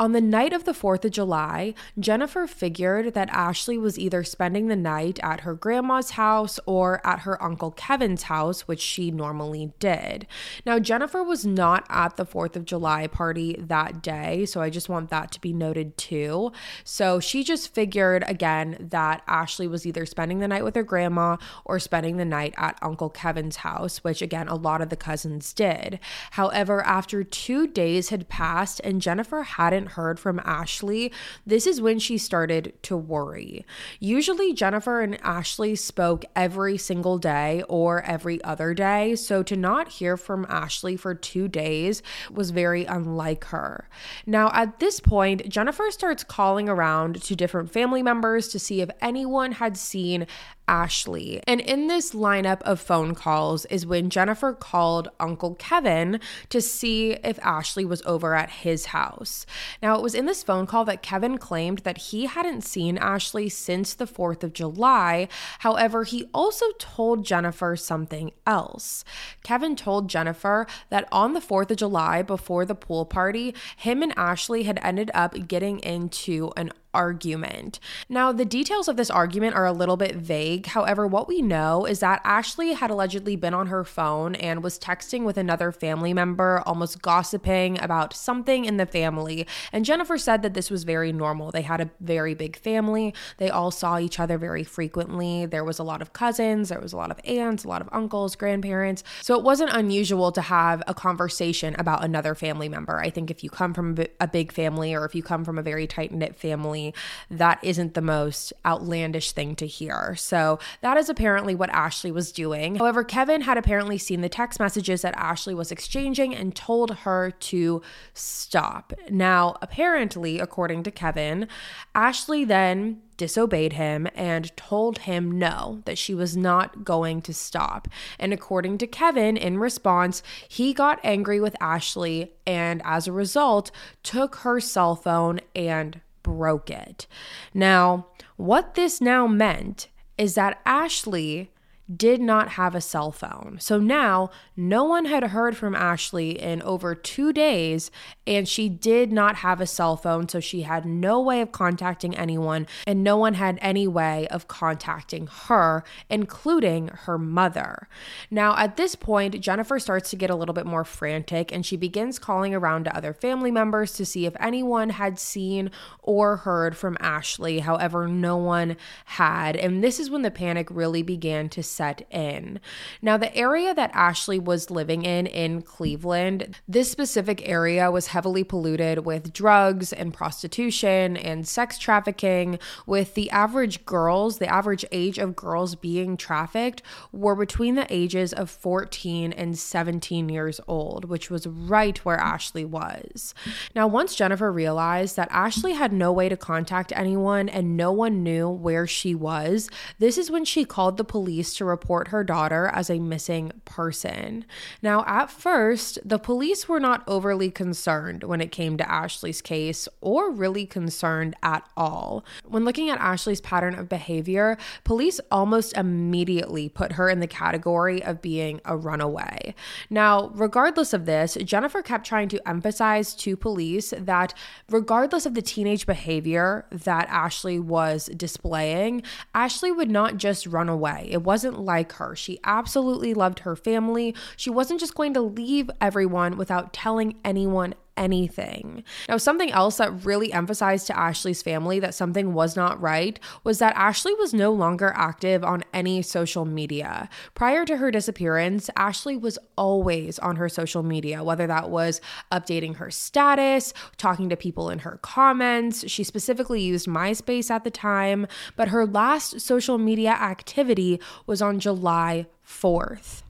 On 0.00 0.12
the 0.12 0.20
night 0.22 0.54
of 0.54 0.64
the 0.64 0.72
4th 0.72 1.04
of 1.04 1.10
July, 1.10 1.74
Jennifer 1.98 2.46
figured 2.46 3.12
that 3.12 3.28
Ashley 3.28 3.76
was 3.76 3.98
either 3.98 4.24
spending 4.24 4.68
the 4.68 4.74
night 4.74 5.20
at 5.22 5.40
her 5.40 5.52
grandma's 5.52 6.12
house 6.12 6.58
or 6.64 7.06
at 7.06 7.20
her 7.20 7.40
uncle 7.42 7.70
Kevin's 7.70 8.22
house, 8.22 8.62
which 8.62 8.80
she 8.80 9.10
normally 9.10 9.74
did. 9.78 10.26
Now, 10.64 10.78
Jennifer 10.78 11.22
was 11.22 11.44
not 11.44 11.84
at 11.90 12.16
the 12.16 12.24
4th 12.24 12.56
of 12.56 12.64
July 12.64 13.08
party 13.08 13.56
that 13.58 14.00
day, 14.00 14.46
so 14.46 14.62
I 14.62 14.70
just 14.70 14.88
want 14.88 15.10
that 15.10 15.32
to 15.32 15.40
be 15.42 15.52
noted 15.52 15.98
too. 15.98 16.50
So 16.82 17.20
she 17.20 17.44
just 17.44 17.74
figured 17.74 18.24
again 18.26 18.78
that 18.80 19.22
Ashley 19.28 19.68
was 19.68 19.84
either 19.84 20.06
spending 20.06 20.38
the 20.38 20.48
night 20.48 20.64
with 20.64 20.76
her 20.76 20.82
grandma 20.82 21.36
or 21.66 21.78
spending 21.78 22.16
the 22.16 22.24
night 22.24 22.54
at 22.56 22.78
Uncle 22.80 23.10
Kevin's 23.10 23.56
house, 23.56 23.98
which 23.98 24.22
again, 24.22 24.48
a 24.48 24.54
lot 24.54 24.80
of 24.80 24.88
the 24.88 24.96
cousins 24.96 25.52
did. 25.52 26.00
However, 26.30 26.80
after 26.84 27.22
two 27.22 27.66
days 27.66 28.08
had 28.08 28.30
passed 28.30 28.80
and 28.82 29.02
Jennifer 29.02 29.42
hadn't 29.42 29.89
heard 29.90 30.18
from 30.18 30.40
Ashley, 30.44 31.12
this 31.46 31.66
is 31.66 31.80
when 31.80 31.98
she 31.98 32.18
started 32.18 32.72
to 32.82 32.96
worry. 32.96 33.64
Usually, 33.98 34.52
Jennifer 34.52 35.00
and 35.00 35.20
Ashley 35.22 35.76
spoke 35.76 36.24
every 36.34 36.76
single 36.76 37.18
day 37.18 37.62
or 37.68 38.02
every 38.02 38.42
other 38.44 38.74
day. 38.74 39.14
So 39.16 39.42
to 39.42 39.56
not 39.56 39.88
hear 39.88 40.16
from 40.16 40.46
Ashley 40.48 40.96
for 40.96 41.14
two 41.14 41.48
days 41.48 42.02
was 42.30 42.50
very 42.50 42.84
unlike 42.84 43.44
her. 43.46 43.88
Now, 44.26 44.50
at 44.52 44.80
this 44.80 45.00
point, 45.00 45.48
Jennifer 45.48 45.90
starts 45.90 46.24
calling 46.24 46.68
around 46.68 47.22
to 47.22 47.36
different 47.36 47.70
family 47.70 48.02
members 48.02 48.48
to 48.48 48.58
see 48.58 48.80
if 48.80 48.90
anyone 49.00 49.52
had 49.52 49.76
seen 49.76 50.26
Ashley. 50.70 51.42
And 51.48 51.60
in 51.60 51.88
this 51.88 52.12
lineup 52.12 52.62
of 52.62 52.80
phone 52.80 53.16
calls 53.16 53.64
is 53.66 53.84
when 53.84 54.08
Jennifer 54.08 54.52
called 54.52 55.08
Uncle 55.18 55.56
Kevin 55.56 56.20
to 56.48 56.60
see 56.60 57.14
if 57.24 57.40
Ashley 57.40 57.84
was 57.84 58.02
over 58.06 58.36
at 58.36 58.50
his 58.50 58.86
house. 58.86 59.46
Now, 59.82 59.96
it 59.96 60.02
was 60.02 60.14
in 60.14 60.26
this 60.26 60.44
phone 60.44 60.68
call 60.68 60.84
that 60.84 61.02
Kevin 61.02 61.38
claimed 61.38 61.80
that 61.80 61.98
he 61.98 62.26
hadn't 62.26 62.62
seen 62.62 62.98
Ashley 62.98 63.48
since 63.48 63.94
the 63.94 64.06
4th 64.06 64.44
of 64.44 64.52
July. 64.52 65.26
However, 65.58 66.04
he 66.04 66.30
also 66.32 66.66
told 66.78 67.24
Jennifer 67.24 67.74
something 67.74 68.30
else. 68.46 69.04
Kevin 69.42 69.74
told 69.74 70.08
Jennifer 70.08 70.68
that 70.88 71.08
on 71.10 71.32
the 71.32 71.40
4th 71.40 71.72
of 71.72 71.78
July, 71.78 72.22
before 72.22 72.64
the 72.64 72.76
pool 72.76 73.04
party, 73.04 73.54
him 73.76 74.04
and 74.04 74.16
Ashley 74.16 74.62
had 74.62 74.78
ended 74.82 75.10
up 75.14 75.48
getting 75.48 75.80
into 75.80 76.52
an 76.56 76.70
argument. 76.92 77.78
Now, 78.08 78.32
the 78.32 78.44
details 78.44 78.88
of 78.88 78.96
this 78.96 79.10
argument 79.10 79.54
are 79.54 79.66
a 79.66 79.72
little 79.72 79.96
bit 79.96 80.16
vague. 80.16 80.66
However, 80.66 81.06
what 81.06 81.28
we 81.28 81.42
know 81.42 81.84
is 81.84 82.00
that 82.00 82.20
Ashley 82.24 82.72
had 82.72 82.90
allegedly 82.90 83.36
been 83.36 83.54
on 83.54 83.68
her 83.68 83.84
phone 83.84 84.34
and 84.34 84.62
was 84.62 84.78
texting 84.78 85.24
with 85.24 85.36
another 85.36 85.72
family 85.72 86.12
member, 86.12 86.62
almost 86.66 87.02
gossiping 87.02 87.80
about 87.80 88.14
something 88.14 88.64
in 88.64 88.76
the 88.76 88.86
family. 88.86 89.46
And 89.72 89.84
Jennifer 89.84 90.18
said 90.18 90.42
that 90.42 90.54
this 90.54 90.70
was 90.70 90.84
very 90.84 91.12
normal. 91.12 91.50
They 91.50 91.62
had 91.62 91.80
a 91.80 91.90
very 92.00 92.34
big 92.34 92.56
family, 92.56 93.14
they 93.38 93.50
all 93.50 93.70
saw 93.70 93.98
each 93.98 94.18
other 94.18 94.38
very 94.38 94.64
frequently. 94.64 95.46
There 95.46 95.64
was 95.64 95.78
a 95.78 95.84
lot 95.84 96.02
of 96.02 96.12
cousins, 96.12 96.70
there 96.70 96.80
was 96.80 96.92
a 96.92 96.96
lot 96.96 97.10
of 97.10 97.20
aunts, 97.24 97.64
a 97.64 97.68
lot 97.68 97.82
of 97.82 97.88
uncles, 97.92 98.36
grandparents. 98.36 99.04
So 99.22 99.36
it 99.36 99.44
wasn't 99.44 99.72
unusual 99.72 100.32
to 100.32 100.40
have 100.40 100.82
a 100.86 100.94
conversation 100.94 101.76
about 101.78 102.04
another 102.04 102.34
family 102.34 102.68
member. 102.68 102.98
I 102.98 103.10
think 103.10 103.30
if 103.30 103.44
you 103.44 103.50
come 103.50 103.74
from 103.74 103.96
a 104.18 104.26
big 104.26 104.52
family 104.52 104.94
or 104.94 105.04
if 105.04 105.14
you 105.14 105.22
come 105.22 105.44
from 105.44 105.58
a 105.58 105.62
very 105.62 105.86
tight 105.86 106.12
knit 106.12 106.36
family, 106.36 106.79
family, 106.80 106.94
that 107.30 107.58
isn't 107.62 107.94
the 107.94 108.00
most 108.00 108.52
outlandish 108.64 109.32
thing 109.32 109.54
to 109.56 109.66
hear. 109.66 110.14
So 110.16 110.58
that 110.80 110.96
is 110.96 111.08
apparently 111.08 111.54
what 111.54 111.70
Ashley 111.70 112.10
was 112.10 112.32
doing. 112.32 112.76
However, 112.76 113.04
Kevin 113.04 113.42
had 113.42 113.58
apparently 113.58 113.98
seen 113.98 114.20
the 114.20 114.28
text 114.28 114.58
messages 114.58 115.02
that 115.02 115.14
Ashley 115.16 115.54
was 115.54 115.72
exchanging 115.72 116.34
and 116.34 116.54
told 116.54 116.90
her 116.90 117.30
to 117.30 117.82
stop. 118.14 118.92
Now, 119.10 119.56
apparently, 119.62 120.38
according 120.38 120.82
to 120.84 120.90
Kevin, 120.90 121.48
Ashley 121.94 122.44
then 122.44 123.02
disobeyed 123.16 123.74
him 123.74 124.08
and 124.14 124.56
told 124.56 125.00
him 125.00 125.38
no, 125.38 125.82
that 125.84 125.98
she 125.98 126.14
was 126.14 126.34
not 126.38 126.84
going 126.84 127.20
to 127.20 127.34
stop. 127.34 127.86
And 128.18 128.32
according 128.32 128.78
to 128.78 128.86
Kevin, 128.86 129.36
in 129.36 129.58
response, 129.58 130.22
he 130.48 130.72
got 130.72 130.98
angry 131.04 131.38
with 131.38 131.54
Ashley 131.60 132.32
and 132.46 132.80
as 132.82 133.06
a 133.06 133.12
result, 133.12 133.70
took 134.02 134.36
her 134.36 134.58
cell 134.58 134.96
phone 134.96 135.40
and 135.54 136.00
broke 136.30 136.70
it. 136.70 137.06
Now, 137.52 138.06
what 138.36 138.74
this 138.74 139.00
now 139.00 139.26
meant 139.26 139.88
is 140.16 140.34
that 140.36 140.60
Ashley 140.64 141.50
did 141.96 142.20
not 142.20 142.50
have 142.50 142.74
a 142.74 142.80
cell 142.80 143.10
phone. 143.10 143.58
So 143.60 143.78
now 143.78 144.30
no 144.56 144.84
one 144.84 145.06
had 145.06 145.24
heard 145.24 145.56
from 145.56 145.74
Ashley 145.74 146.38
in 146.38 146.62
over 146.62 146.94
two 146.94 147.32
days, 147.32 147.90
and 148.26 148.48
she 148.48 148.68
did 148.68 149.10
not 149.10 149.36
have 149.36 149.60
a 149.60 149.66
cell 149.66 149.96
phone. 149.96 150.28
So 150.28 150.40
she 150.40 150.62
had 150.62 150.84
no 150.84 151.20
way 151.20 151.40
of 151.40 151.52
contacting 151.52 152.16
anyone, 152.16 152.66
and 152.86 153.02
no 153.02 153.16
one 153.16 153.34
had 153.34 153.58
any 153.60 153.88
way 153.88 154.28
of 154.28 154.48
contacting 154.48 155.26
her, 155.26 155.82
including 156.08 156.88
her 156.88 157.18
mother. 157.18 157.88
Now, 158.30 158.56
at 158.56 158.76
this 158.76 158.94
point, 158.94 159.40
Jennifer 159.40 159.78
starts 159.78 160.10
to 160.10 160.16
get 160.16 160.30
a 160.30 160.36
little 160.36 160.54
bit 160.54 160.66
more 160.66 160.84
frantic, 160.84 161.50
and 161.52 161.64
she 161.64 161.76
begins 161.76 162.18
calling 162.18 162.54
around 162.54 162.84
to 162.84 162.96
other 162.96 163.12
family 163.12 163.50
members 163.50 163.92
to 163.94 164.04
see 164.04 164.26
if 164.26 164.36
anyone 164.38 164.90
had 164.90 165.18
seen 165.18 165.70
or 166.02 166.36
heard 166.36 166.76
from 166.76 166.96
Ashley. 167.00 167.60
However, 167.60 168.06
no 168.06 168.36
one 168.36 168.76
had. 169.06 169.56
And 169.56 169.82
this 169.82 169.98
is 169.98 170.10
when 170.10 170.22
the 170.22 170.30
panic 170.30 170.68
really 170.70 171.02
began 171.02 171.48
to 171.50 171.62
set 171.80 172.06
in. 172.10 172.60
Now, 173.00 173.16
the 173.16 173.34
area 173.34 173.72
that 173.72 173.90
Ashley 173.94 174.38
was 174.38 174.70
living 174.70 175.02
in 175.02 175.26
in 175.26 175.62
Cleveland, 175.62 176.56
this 176.68 176.90
specific 176.90 177.48
area 177.48 177.90
was 177.90 178.08
heavily 178.08 178.44
polluted 178.44 179.06
with 179.06 179.32
drugs 179.32 179.90
and 179.90 180.12
prostitution 180.12 181.16
and 181.16 181.48
sex 181.48 181.78
trafficking, 181.78 182.58
with 182.84 183.14
the 183.14 183.30
average 183.30 183.86
girls, 183.86 184.36
the 184.36 184.46
average 184.46 184.84
age 184.92 185.16
of 185.16 185.34
girls 185.34 185.74
being 185.74 186.18
trafficked 186.18 186.82
were 187.12 187.34
between 187.34 187.76
the 187.76 187.86
ages 187.88 188.34
of 188.34 188.50
14 188.50 189.32
and 189.32 189.58
17 189.58 190.28
years 190.28 190.60
old, 190.68 191.06
which 191.06 191.30
was 191.30 191.46
right 191.46 191.96
where 192.04 192.20
Ashley 192.20 192.66
was. 192.66 193.32
Now, 193.74 193.86
once 193.86 194.14
Jennifer 194.14 194.52
realized 194.52 195.16
that 195.16 195.28
Ashley 195.30 195.72
had 195.72 195.94
no 195.94 196.12
way 196.12 196.28
to 196.28 196.36
contact 196.36 196.92
anyone 196.94 197.48
and 197.48 197.74
no 197.74 197.90
one 197.90 198.22
knew 198.22 198.50
where 198.50 198.86
she 198.86 199.14
was, 199.14 199.70
this 199.98 200.18
is 200.18 200.30
when 200.30 200.44
she 200.44 200.66
called 200.66 200.98
the 200.98 201.04
police 201.04 201.54
to 201.60 201.64
report 201.66 202.08
her 202.08 202.24
daughter 202.24 202.70
as 202.72 202.88
a 202.88 202.98
missing 202.98 203.52
person. 203.66 204.46
Now, 204.80 205.04
at 205.06 205.30
first, 205.30 205.98
the 206.02 206.18
police 206.18 206.66
were 206.66 206.80
not 206.80 207.04
overly 207.06 207.50
concerned 207.50 208.24
when 208.24 208.40
it 208.40 208.50
came 208.50 208.78
to 208.78 208.90
Ashley's 208.90 209.42
case 209.42 209.86
or 210.00 210.30
really 210.30 210.64
concerned 210.64 211.36
at 211.42 211.68
all. 211.76 212.24
When 212.46 212.64
looking 212.64 212.88
at 212.88 212.98
Ashley's 212.98 213.42
pattern 213.42 213.74
of 213.74 213.90
behavior, 213.90 214.56
police 214.84 215.20
almost 215.30 215.76
immediately 215.76 216.70
put 216.70 216.92
her 216.92 217.10
in 217.10 217.20
the 217.20 217.26
category 217.26 218.02
of 218.02 218.22
being 218.22 218.62
a 218.64 218.74
runaway. 218.74 219.54
Now, 219.90 220.30
regardless 220.34 220.94
of 220.94 221.04
this, 221.04 221.36
Jennifer 221.44 221.82
kept 221.82 222.06
trying 222.06 222.30
to 222.30 222.48
emphasize 222.48 223.14
to 223.16 223.36
police 223.36 223.92
that 223.98 224.32
regardless 224.70 225.26
of 225.26 225.34
the 225.34 225.42
teenage 225.42 225.84
behavior 225.84 226.64
that 226.70 227.06
Ashley 227.10 227.58
was 227.58 228.06
displaying, 228.16 229.02
Ashley 229.34 229.70
would 229.70 229.90
not 229.90 230.16
just 230.16 230.46
run 230.46 230.70
away. 230.70 231.06
It 231.10 231.22
wasn't 231.22 231.49
like 231.56 231.92
her. 231.92 232.14
She 232.16 232.38
absolutely 232.44 233.14
loved 233.14 233.40
her 233.40 233.56
family. 233.56 234.14
She 234.36 234.50
wasn't 234.50 234.80
just 234.80 234.94
going 234.94 235.14
to 235.14 235.20
leave 235.20 235.70
everyone 235.80 236.36
without 236.36 236.72
telling 236.72 237.16
anyone 237.24 237.74
anything. 238.00 238.82
Now, 239.08 239.18
something 239.18 239.52
else 239.52 239.76
that 239.76 240.04
really 240.04 240.32
emphasized 240.32 240.86
to 240.88 240.98
Ashley's 240.98 241.42
family 241.42 241.78
that 241.80 241.94
something 241.94 242.32
was 242.32 242.56
not 242.56 242.80
right 242.80 243.20
was 243.44 243.58
that 243.58 243.76
Ashley 243.76 244.14
was 244.14 244.32
no 244.32 244.52
longer 244.52 244.92
active 244.96 245.44
on 245.44 245.62
any 245.74 246.00
social 246.00 246.46
media. 246.46 247.08
Prior 247.34 247.66
to 247.66 247.76
her 247.76 247.90
disappearance, 247.90 248.70
Ashley 248.74 249.16
was 249.16 249.38
always 249.56 250.18
on 250.18 250.36
her 250.36 250.48
social 250.48 250.82
media, 250.82 251.22
whether 251.22 251.46
that 251.46 251.68
was 251.68 252.00
updating 252.32 252.76
her 252.76 252.90
status, 252.90 253.74
talking 253.98 254.30
to 254.30 254.36
people 254.36 254.70
in 254.70 254.80
her 254.80 254.98
comments. 255.02 255.88
She 255.88 256.02
specifically 256.02 256.62
used 256.62 256.88
MySpace 256.88 257.50
at 257.50 257.64
the 257.64 257.70
time, 257.70 258.26
but 258.56 258.68
her 258.68 258.86
last 258.86 259.40
social 259.40 259.76
media 259.76 260.12
activity 260.12 260.98
was 261.26 261.42
on 261.42 261.60
July 261.60 262.26
4th. 262.46 263.22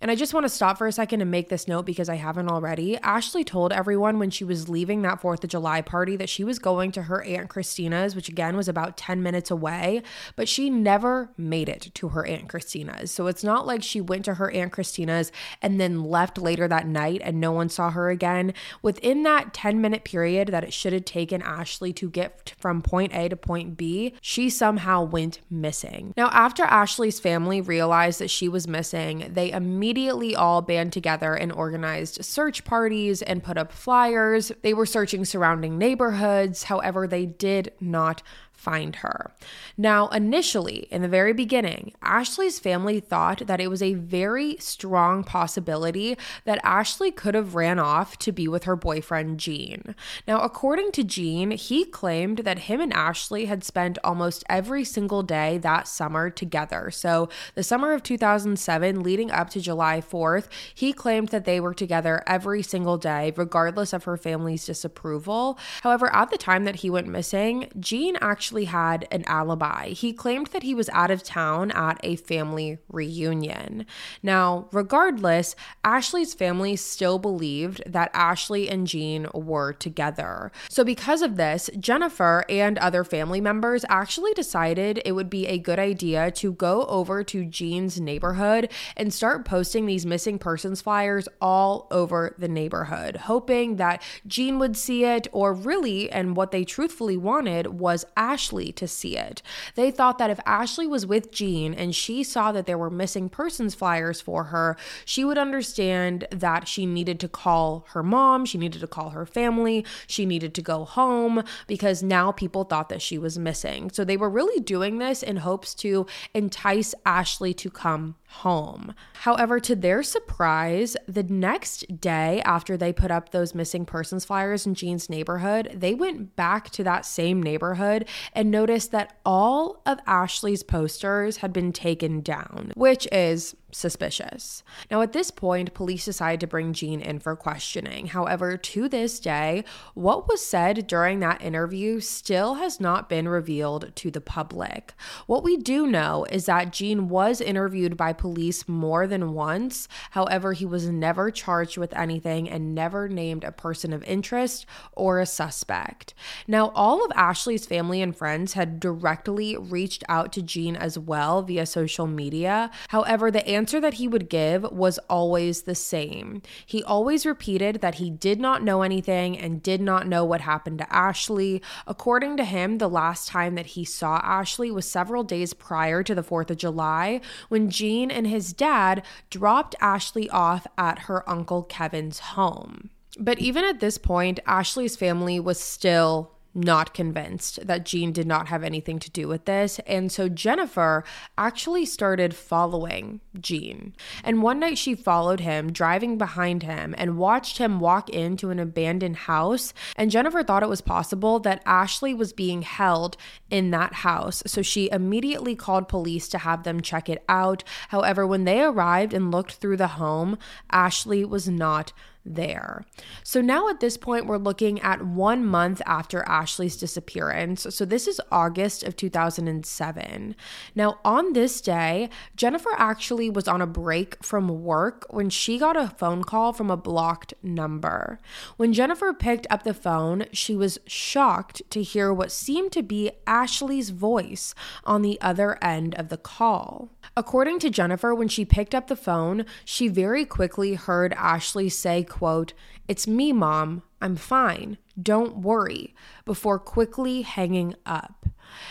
And 0.00 0.12
I 0.12 0.14
just 0.14 0.32
want 0.32 0.44
to 0.44 0.48
stop 0.48 0.78
for 0.78 0.86
a 0.86 0.92
second 0.92 1.22
and 1.22 1.30
make 1.30 1.48
this 1.48 1.66
note 1.66 1.84
because 1.84 2.08
I 2.08 2.14
haven't 2.14 2.48
already. 2.48 2.96
Ashley 2.98 3.42
told 3.42 3.72
everyone 3.72 4.20
when 4.20 4.30
she 4.30 4.44
was 4.44 4.68
leaving 4.68 5.02
that 5.02 5.20
4th 5.20 5.42
of 5.42 5.50
July 5.50 5.80
party 5.80 6.14
that 6.16 6.28
she 6.28 6.44
was 6.44 6.60
going 6.60 6.92
to 6.92 7.02
her 7.02 7.22
Aunt 7.22 7.48
Christina's, 7.48 8.14
which 8.14 8.28
again 8.28 8.56
was 8.56 8.68
about 8.68 8.96
10 8.96 9.22
minutes 9.24 9.50
away, 9.50 10.02
but 10.36 10.48
she 10.48 10.70
never 10.70 11.30
made 11.36 11.68
it 11.68 11.90
to 11.94 12.10
her 12.10 12.24
Aunt 12.24 12.48
Christina's. 12.48 13.10
So 13.10 13.26
it's 13.26 13.42
not 13.42 13.66
like 13.66 13.82
she 13.82 14.00
went 14.00 14.24
to 14.26 14.34
her 14.34 14.52
Aunt 14.52 14.70
Christina's 14.70 15.32
and 15.60 15.80
then 15.80 16.04
left 16.04 16.38
later 16.38 16.68
that 16.68 16.86
night 16.86 17.20
and 17.24 17.40
no 17.40 17.50
one 17.50 17.68
saw 17.68 17.90
her 17.90 18.08
again. 18.08 18.54
Within 18.82 19.24
that 19.24 19.52
10 19.52 19.80
minute 19.80 20.04
period 20.04 20.48
that 20.48 20.62
it 20.62 20.72
should 20.72 20.92
have 20.92 21.06
taken 21.06 21.42
Ashley 21.42 21.92
to 21.94 22.08
get 22.08 22.54
from 22.56 22.82
point 22.82 23.12
A 23.14 23.28
to 23.28 23.36
point 23.36 23.76
B, 23.76 24.14
she 24.20 24.48
somehow 24.48 25.02
went 25.02 25.40
missing. 25.50 26.14
Now, 26.16 26.28
after 26.28 26.62
Ashley's 26.62 27.18
family 27.18 27.60
realized 27.60 28.20
that 28.20 28.30
she 28.30 28.48
was 28.48 28.68
missing, 28.68 29.30
they 29.32 29.50
immediately 29.50 29.87
immediately 29.88 30.36
all 30.36 30.60
band 30.60 30.92
together 30.92 31.34
and 31.34 31.50
organized 31.50 32.22
search 32.22 32.62
parties 32.62 33.22
and 33.22 33.42
put 33.42 33.56
up 33.56 33.72
flyers. 33.72 34.52
They 34.60 34.74
were 34.74 34.84
searching 34.84 35.24
surrounding 35.24 35.78
neighborhoods. 35.78 36.64
However, 36.64 37.06
they 37.06 37.24
did 37.24 37.72
not 37.80 38.22
find 38.58 38.96
her. 38.96 39.30
Now, 39.76 40.08
initially, 40.08 40.88
in 40.90 41.00
the 41.00 41.08
very 41.08 41.32
beginning, 41.32 41.92
Ashley's 42.02 42.58
family 42.58 42.98
thought 42.98 43.46
that 43.46 43.60
it 43.60 43.68
was 43.68 43.80
a 43.80 43.94
very 43.94 44.56
strong 44.58 45.22
possibility 45.22 46.18
that 46.44 46.58
Ashley 46.64 47.12
could 47.12 47.36
have 47.36 47.54
ran 47.54 47.78
off 47.78 48.18
to 48.18 48.32
be 48.32 48.48
with 48.48 48.64
her 48.64 48.74
boyfriend 48.74 49.38
Gene. 49.38 49.94
Now, 50.26 50.40
according 50.40 50.90
to 50.92 51.04
Gene, 51.04 51.52
he 51.52 51.84
claimed 51.84 52.38
that 52.38 52.58
him 52.60 52.80
and 52.80 52.92
Ashley 52.92 53.44
had 53.44 53.62
spent 53.62 53.96
almost 54.02 54.42
every 54.48 54.82
single 54.82 55.22
day 55.22 55.58
that 55.58 55.86
summer 55.86 56.28
together. 56.28 56.90
So, 56.90 57.28
the 57.54 57.62
summer 57.62 57.92
of 57.92 58.02
2007 58.02 59.04
leading 59.04 59.30
up 59.30 59.50
to 59.50 59.60
July 59.60 60.00
4th, 60.00 60.48
he 60.74 60.92
claimed 60.92 61.28
that 61.28 61.44
they 61.44 61.60
were 61.60 61.74
together 61.74 62.24
every 62.26 62.64
single 62.64 62.98
day 62.98 63.32
regardless 63.36 63.92
of 63.92 64.02
her 64.02 64.16
family's 64.16 64.66
disapproval. 64.66 65.56
However, 65.82 66.12
at 66.12 66.30
the 66.30 66.36
time 66.38 66.64
that 66.64 66.76
he 66.76 66.90
went 66.90 67.06
missing, 67.06 67.70
Gene 67.78 68.16
actually 68.20 68.47
actually 68.48 68.64
had 68.64 69.06
an 69.10 69.22
alibi. 69.26 69.88
He 69.88 70.10
claimed 70.10 70.46
that 70.48 70.62
he 70.62 70.72
was 70.72 70.88
out 70.94 71.10
of 71.10 71.22
town 71.22 71.70
at 71.72 72.00
a 72.02 72.16
family 72.16 72.78
reunion. 72.88 73.84
Now, 74.22 74.68
regardless, 74.72 75.54
Ashley's 75.84 76.32
family 76.32 76.74
still 76.74 77.18
believed 77.18 77.82
that 77.84 78.10
Ashley 78.14 78.70
and 78.70 78.86
Jean 78.86 79.26
were 79.34 79.74
together. 79.74 80.50
So, 80.70 80.82
because 80.82 81.20
of 81.20 81.36
this, 81.36 81.68
Jennifer 81.78 82.46
and 82.48 82.78
other 82.78 83.04
family 83.04 83.42
members 83.42 83.84
actually 83.90 84.32
decided 84.32 85.02
it 85.04 85.12
would 85.12 85.28
be 85.28 85.46
a 85.46 85.58
good 85.58 85.78
idea 85.78 86.30
to 86.30 86.52
go 86.52 86.84
over 86.84 87.22
to 87.24 87.44
Jean's 87.44 88.00
neighborhood 88.00 88.72
and 88.96 89.12
start 89.12 89.44
posting 89.44 89.84
these 89.84 90.06
missing 90.06 90.38
persons 90.38 90.80
flyers 90.80 91.28
all 91.38 91.86
over 91.90 92.34
the 92.38 92.48
neighborhood, 92.48 93.16
hoping 93.16 93.76
that 93.76 94.00
Jean 94.26 94.58
would 94.58 94.74
see 94.74 95.04
it, 95.04 95.28
or 95.32 95.52
really, 95.52 96.10
and 96.10 96.34
what 96.34 96.50
they 96.50 96.64
truthfully 96.64 97.18
wanted 97.18 97.66
was 97.66 98.06
Ashley 98.16 98.37
Ashley 98.38 98.70
to 98.70 98.86
see 98.86 99.16
it. 99.16 99.42
They 99.74 99.90
thought 99.90 100.18
that 100.18 100.30
if 100.30 100.38
Ashley 100.46 100.86
was 100.86 101.04
with 101.04 101.32
Jean 101.32 101.74
and 101.74 101.92
she 101.92 102.22
saw 102.22 102.52
that 102.52 102.66
there 102.66 102.78
were 102.78 102.88
missing 102.88 103.28
persons 103.28 103.74
flyers 103.74 104.20
for 104.20 104.44
her, 104.44 104.76
she 105.04 105.24
would 105.24 105.36
understand 105.36 106.28
that 106.30 106.68
she 106.68 106.86
needed 106.86 107.18
to 107.18 107.28
call 107.28 107.84
her 107.88 108.02
mom, 108.04 108.44
she 108.44 108.56
needed 108.56 108.80
to 108.80 108.86
call 108.86 109.10
her 109.10 109.26
family, 109.26 109.84
she 110.06 110.24
needed 110.24 110.54
to 110.54 110.62
go 110.62 110.84
home 110.84 111.42
because 111.66 112.00
now 112.00 112.30
people 112.30 112.62
thought 112.62 112.90
that 112.90 113.02
she 113.02 113.18
was 113.18 113.36
missing. 113.40 113.90
So 113.90 114.04
they 114.04 114.16
were 114.16 114.30
really 114.30 114.60
doing 114.60 114.98
this 114.98 115.24
in 115.24 115.38
hopes 115.38 115.74
to 115.76 116.06
entice 116.32 116.94
Ashley 117.04 117.52
to 117.54 117.70
come 117.70 118.14
home. 118.28 118.94
However, 119.14 119.58
to 119.60 119.74
their 119.74 120.02
surprise, 120.02 120.96
the 121.06 121.22
next 121.22 122.00
day 122.00 122.40
after 122.42 122.76
they 122.76 122.92
put 122.92 123.10
up 123.10 123.30
those 123.30 123.54
missing 123.54 123.84
persons 123.84 124.24
flyers 124.24 124.66
in 124.66 124.74
Jean's 124.74 125.10
neighborhood, 125.10 125.72
they 125.74 125.94
went 125.94 126.36
back 126.36 126.70
to 126.70 126.84
that 126.84 127.04
same 127.06 127.42
neighborhood 127.42 128.06
and 128.32 128.50
noticed 128.50 128.92
that 128.92 129.16
all 129.24 129.82
of 129.86 129.98
Ashley's 130.06 130.62
posters 130.62 131.38
had 131.38 131.52
been 131.52 131.72
taken 131.72 132.20
down, 132.20 132.72
which 132.76 133.08
is 133.10 133.56
suspicious. 133.70 134.62
Now, 134.90 135.02
at 135.02 135.12
this 135.12 135.30
point, 135.30 135.74
police 135.74 136.04
decide 136.06 136.40
to 136.40 136.46
bring 136.46 136.72
Jean 136.72 137.00
in 137.00 137.18
for 137.18 137.36
questioning. 137.36 138.08
However, 138.08 138.56
to 138.56 138.88
this 138.88 139.20
day, 139.20 139.64
what 139.94 140.28
was 140.28 140.44
said 140.44 140.86
during 140.86 141.20
that 141.20 141.42
interview 141.42 142.00
still 142.00 142.54
has 142.54 142.80
not 142.80 143.08
been 143.08 143.28
revealed 143.28 143.92
to 143.96 144.10
the 144.10 144.20
public. 144.20 144.94
What 145.26 145.44
we 145.44 145.56
do 145.56 145.86
know 145.86 146.24
is 146.30 146.46
that 146.46 146.72
Jean 146.72 147.08
was 147.08 147.40
interviewed 147.40 147.96
by 147.96 148.12
police 148.12 148.68
more 148.68 149.06
than 149.06 149.34
once. 149.34 149.88
However, 150.12 150.52
he 150.52 150.64
was 150.64 150.88
never 150.88 151.30
charged 151.30 151.76
with 151.76 151.94
anything 151.96 152.48
and 152.48 152.74
never 152.74 153.08
named 153.08 153.44
a 153.44 153.52
person 153.52 153.92
of 153.92 154.02
interest 154.04 154.66
or 154.92 155.20
a 155.20 155.26
suspect. 155.26 156.14
Now, 156.46 156.70
all 156.74 157.04
of 157.04 157.12
Ashley's 157.14 157.66
family 157.66 158.00
and 158.00 158.16
friends 158.16 158.54
had 158.54 158.80
directly 158.80 159.56
reached 159.56 160.04
out 160.08 160.32
to 160.32 160.42
Jean 160.42 160.76
as 160.76 160.98
well 160.98 161.42
via 161.42 161.66
social 161.66 162.06
media. 162.06 162.70
However, 162.88 163.30
the 163.30 163.46
answer 163.58 163.80
that 163.80 163.94
he 163.94 164.06
would 164.06 164.30
give 164.30 164.62
was 164.70 164.98
always 165.10 165.62
the 165.62 165.74
same. 165.74 166.40
He 166.64 166.84
always 166.84 167.26
repeated 167.26 167.80
that 167.80 167.96
he 167.96 168.08
did 168.08 168.38
not 168.38 168.62
know 168.62 168.82
anything 168.82 169.36
and 169.36 169.60
did 169.60 169.80
not 169.80 170.06
know 170.06 170.24
what 170.24 170.42
happened 170.42 170.78
to 170.78 170.94
Ashley. 170.94 171.60
According 171.84 172.36
to 172.36 172.44
him, 172.44 172.78
the 172.78 172.88
last 172.88 173.26
time 173.26 173.56
that 173.56 173.66
he 173.74 173.84
saw 173.84 174.20
Ashley 174.22 174.70
was 174.70 174.88
several 174.88 175.24
days 175.24 175.54
prior 175.54 176.04
to 176.04 176.14
the 176.14 176.22
4th 176.22 176.50
of 176.50 176.56
July 176.56 177.20
when 177.48 177.68
Jean 177.68 178.12
and 178.12 178.28
his 178.28 178.52
dad 178.52 179.02
dropped 179.28 179.74
Ashley 179.80 180.30
off 180.30 180.64
at 180.78 181.00
her 181.00 181.28
uncle 181.28 181.64
Kevin's 181.64 182.20
home. 182.20 182.90
But 183.18 183.40
even 183.40 183.64
at 183.64 183.80
this 183.80 183.98
point, 183.98 184.38
Ashley's 184.46 184.94
family 184.94 185.40
was 185.40 185.58
still 185.58 186.37
not 186.54 186.94
convinced 186.94 187.66
that 187.66 187.84
Jean 187.84 188.12
did 188.12 188.26
not 188.26 188.48
have 188.48 188.64
anything 188.64 188.98
to 188.98 189.10
do 189.10 189.28
with 189.28 189.44
this. 189.44 189.78
And 189.86 190.10
so 190.10 190.28
Jennifer 190.28 191.04
actually 191.36 191.86
started 191.86 192.34
following 192.34 193.20
Jean. 193.40 193.94
And 194.24 194.42
one 194.42 194.58
night 194.58 194.78
she 194.78 194.94
followed 194.94 195.40
him, 195.40 195.72
driving 195.72 196.18
behind 196.18 196.62
him, 196.62 196.94
and 196.98 197.18
watched 197.18 197.58
him 197.58 197.80
walk 197.80 198.08
into 198.10 198.50
an 198.50 198.58
abandoned 198.58 199.16
house. 199.16 199.72
And 199.96 200.10
Jennifer 200.10 200.42
thought 200.42 200.62
it 200.62 200.68
was 200.68 200.80
possible 200.80 201.38
that 201.40 201.62
Ashley 201.64 202.14
was 202.14 202.32
being 202.32 202.62
held 202.62 203.16
in 203.50 203.70
that 203.70 203.92
house. 203.92 204.42
So 204.46 204.62
she 204.62 204.90
immediately 204.90 205.54
called 205.54 205.88
police 205.88 206.28
to 206.28 206.38
have 206.38 206.64
them 206.64 206.80
check 206.80 207.08
it 207.08 207.24
out. 207.28 207.62
However, 207.88 208.26
when 208.26 208.44
they 208.44 208.62
arrived 208.62 209.12
and 209.14 209.30
looked 209.30 209.52
through 209.52 209.76
the 209.76 209.88
home, 209.88 210.38
Ashley 210.70 211.24
was 211.24 211.48
not 211.48 211.92
there. 212.34 212.84
So 213.22 213.40
now 213.40 213.68
at 213.68 213.80
this 213.80 213.96
point, 213.96 214.26
we're 214.26 214.36
looking 214.38 214.80
at 214.80 215.04
one 215.04 215.44
month 215.44 215.80
after 215.86 216.22
Ashley's 216.22 216.76
disappearance. 216.76 217.66
So 217.70 217.84
this 217.84 218.06
is 218.06 218.20
August 218.30 218.82
of 218.82 218.96
2007. 218.96 220.36
Now, 220.74 220.98
on 221.04 221.32
this 221.32 221.60
day, 221.60 222.10
Jennifer 222.36 222.70
actually 222.76 223.30
was 223.30 223.48
on 223.48 223.62
a 223.62 223.66
break 223.66 224.22
from 224.22 224.62
work 224.62 225.06
when 225.10 225.30
she 225.30 225.58
got 225.58 225.76
a 225.76 225.88
phone 225.88 226.24
call 226.24 226.52
from 226.52 226.70
a 226.70 226.76
blocked 226.76 227.34
number. 227.42 228.18
When 228.56 228.72
Jennifer 228.72 229.12
picked 229.12 229.46
up 229.50 229.62
the 229.62 229.74
phone, 229.74 230.26
she 230.32 230.54
was 230.54 230.78
shocked 230.86 231.62
to 231.70 231.82
hear 231.82 232.12
what 232.12 232.32
seemed 232.32 232.72
to 232.72 232.82
be 232.82 233.10
Ashley's 233.26 233.90
voice 233.90 234.54
on 234.84 235.02
the 235.02 235.20
other 235.20 235.58
end 235.62 235.94
of 235.94 236.08
the 236.08 236.16
call. 236.16 236.90
According 237.16 237.58
to 237.60 237.70
Jennifer, 237.70 238.14
when 238.14 238.28
she 238.28 238.44
picked 238.44 238.74
up 238.74 238.86
the 238.86 238.96
phone, 238.96 239.44
she 239.64 239.88
very 239.88 240.24
quickly 240.24 240.74
heard 240.74 241.12
Ashley 241.14 241.68
say, 241.68 242.04
quote, 242.18 242.52
It's 242.88 243.06
me, 243.06 243.32
mom. 243.34 243.82
I'm 244.00 244.16
fine. 244.16 244.78
Don't 245.00 245.38
worry, 245.38 245.94
before 246.24 246.58
quickly 246.58 247.22
hanging 247.22 247.74
up. 247.84 248.26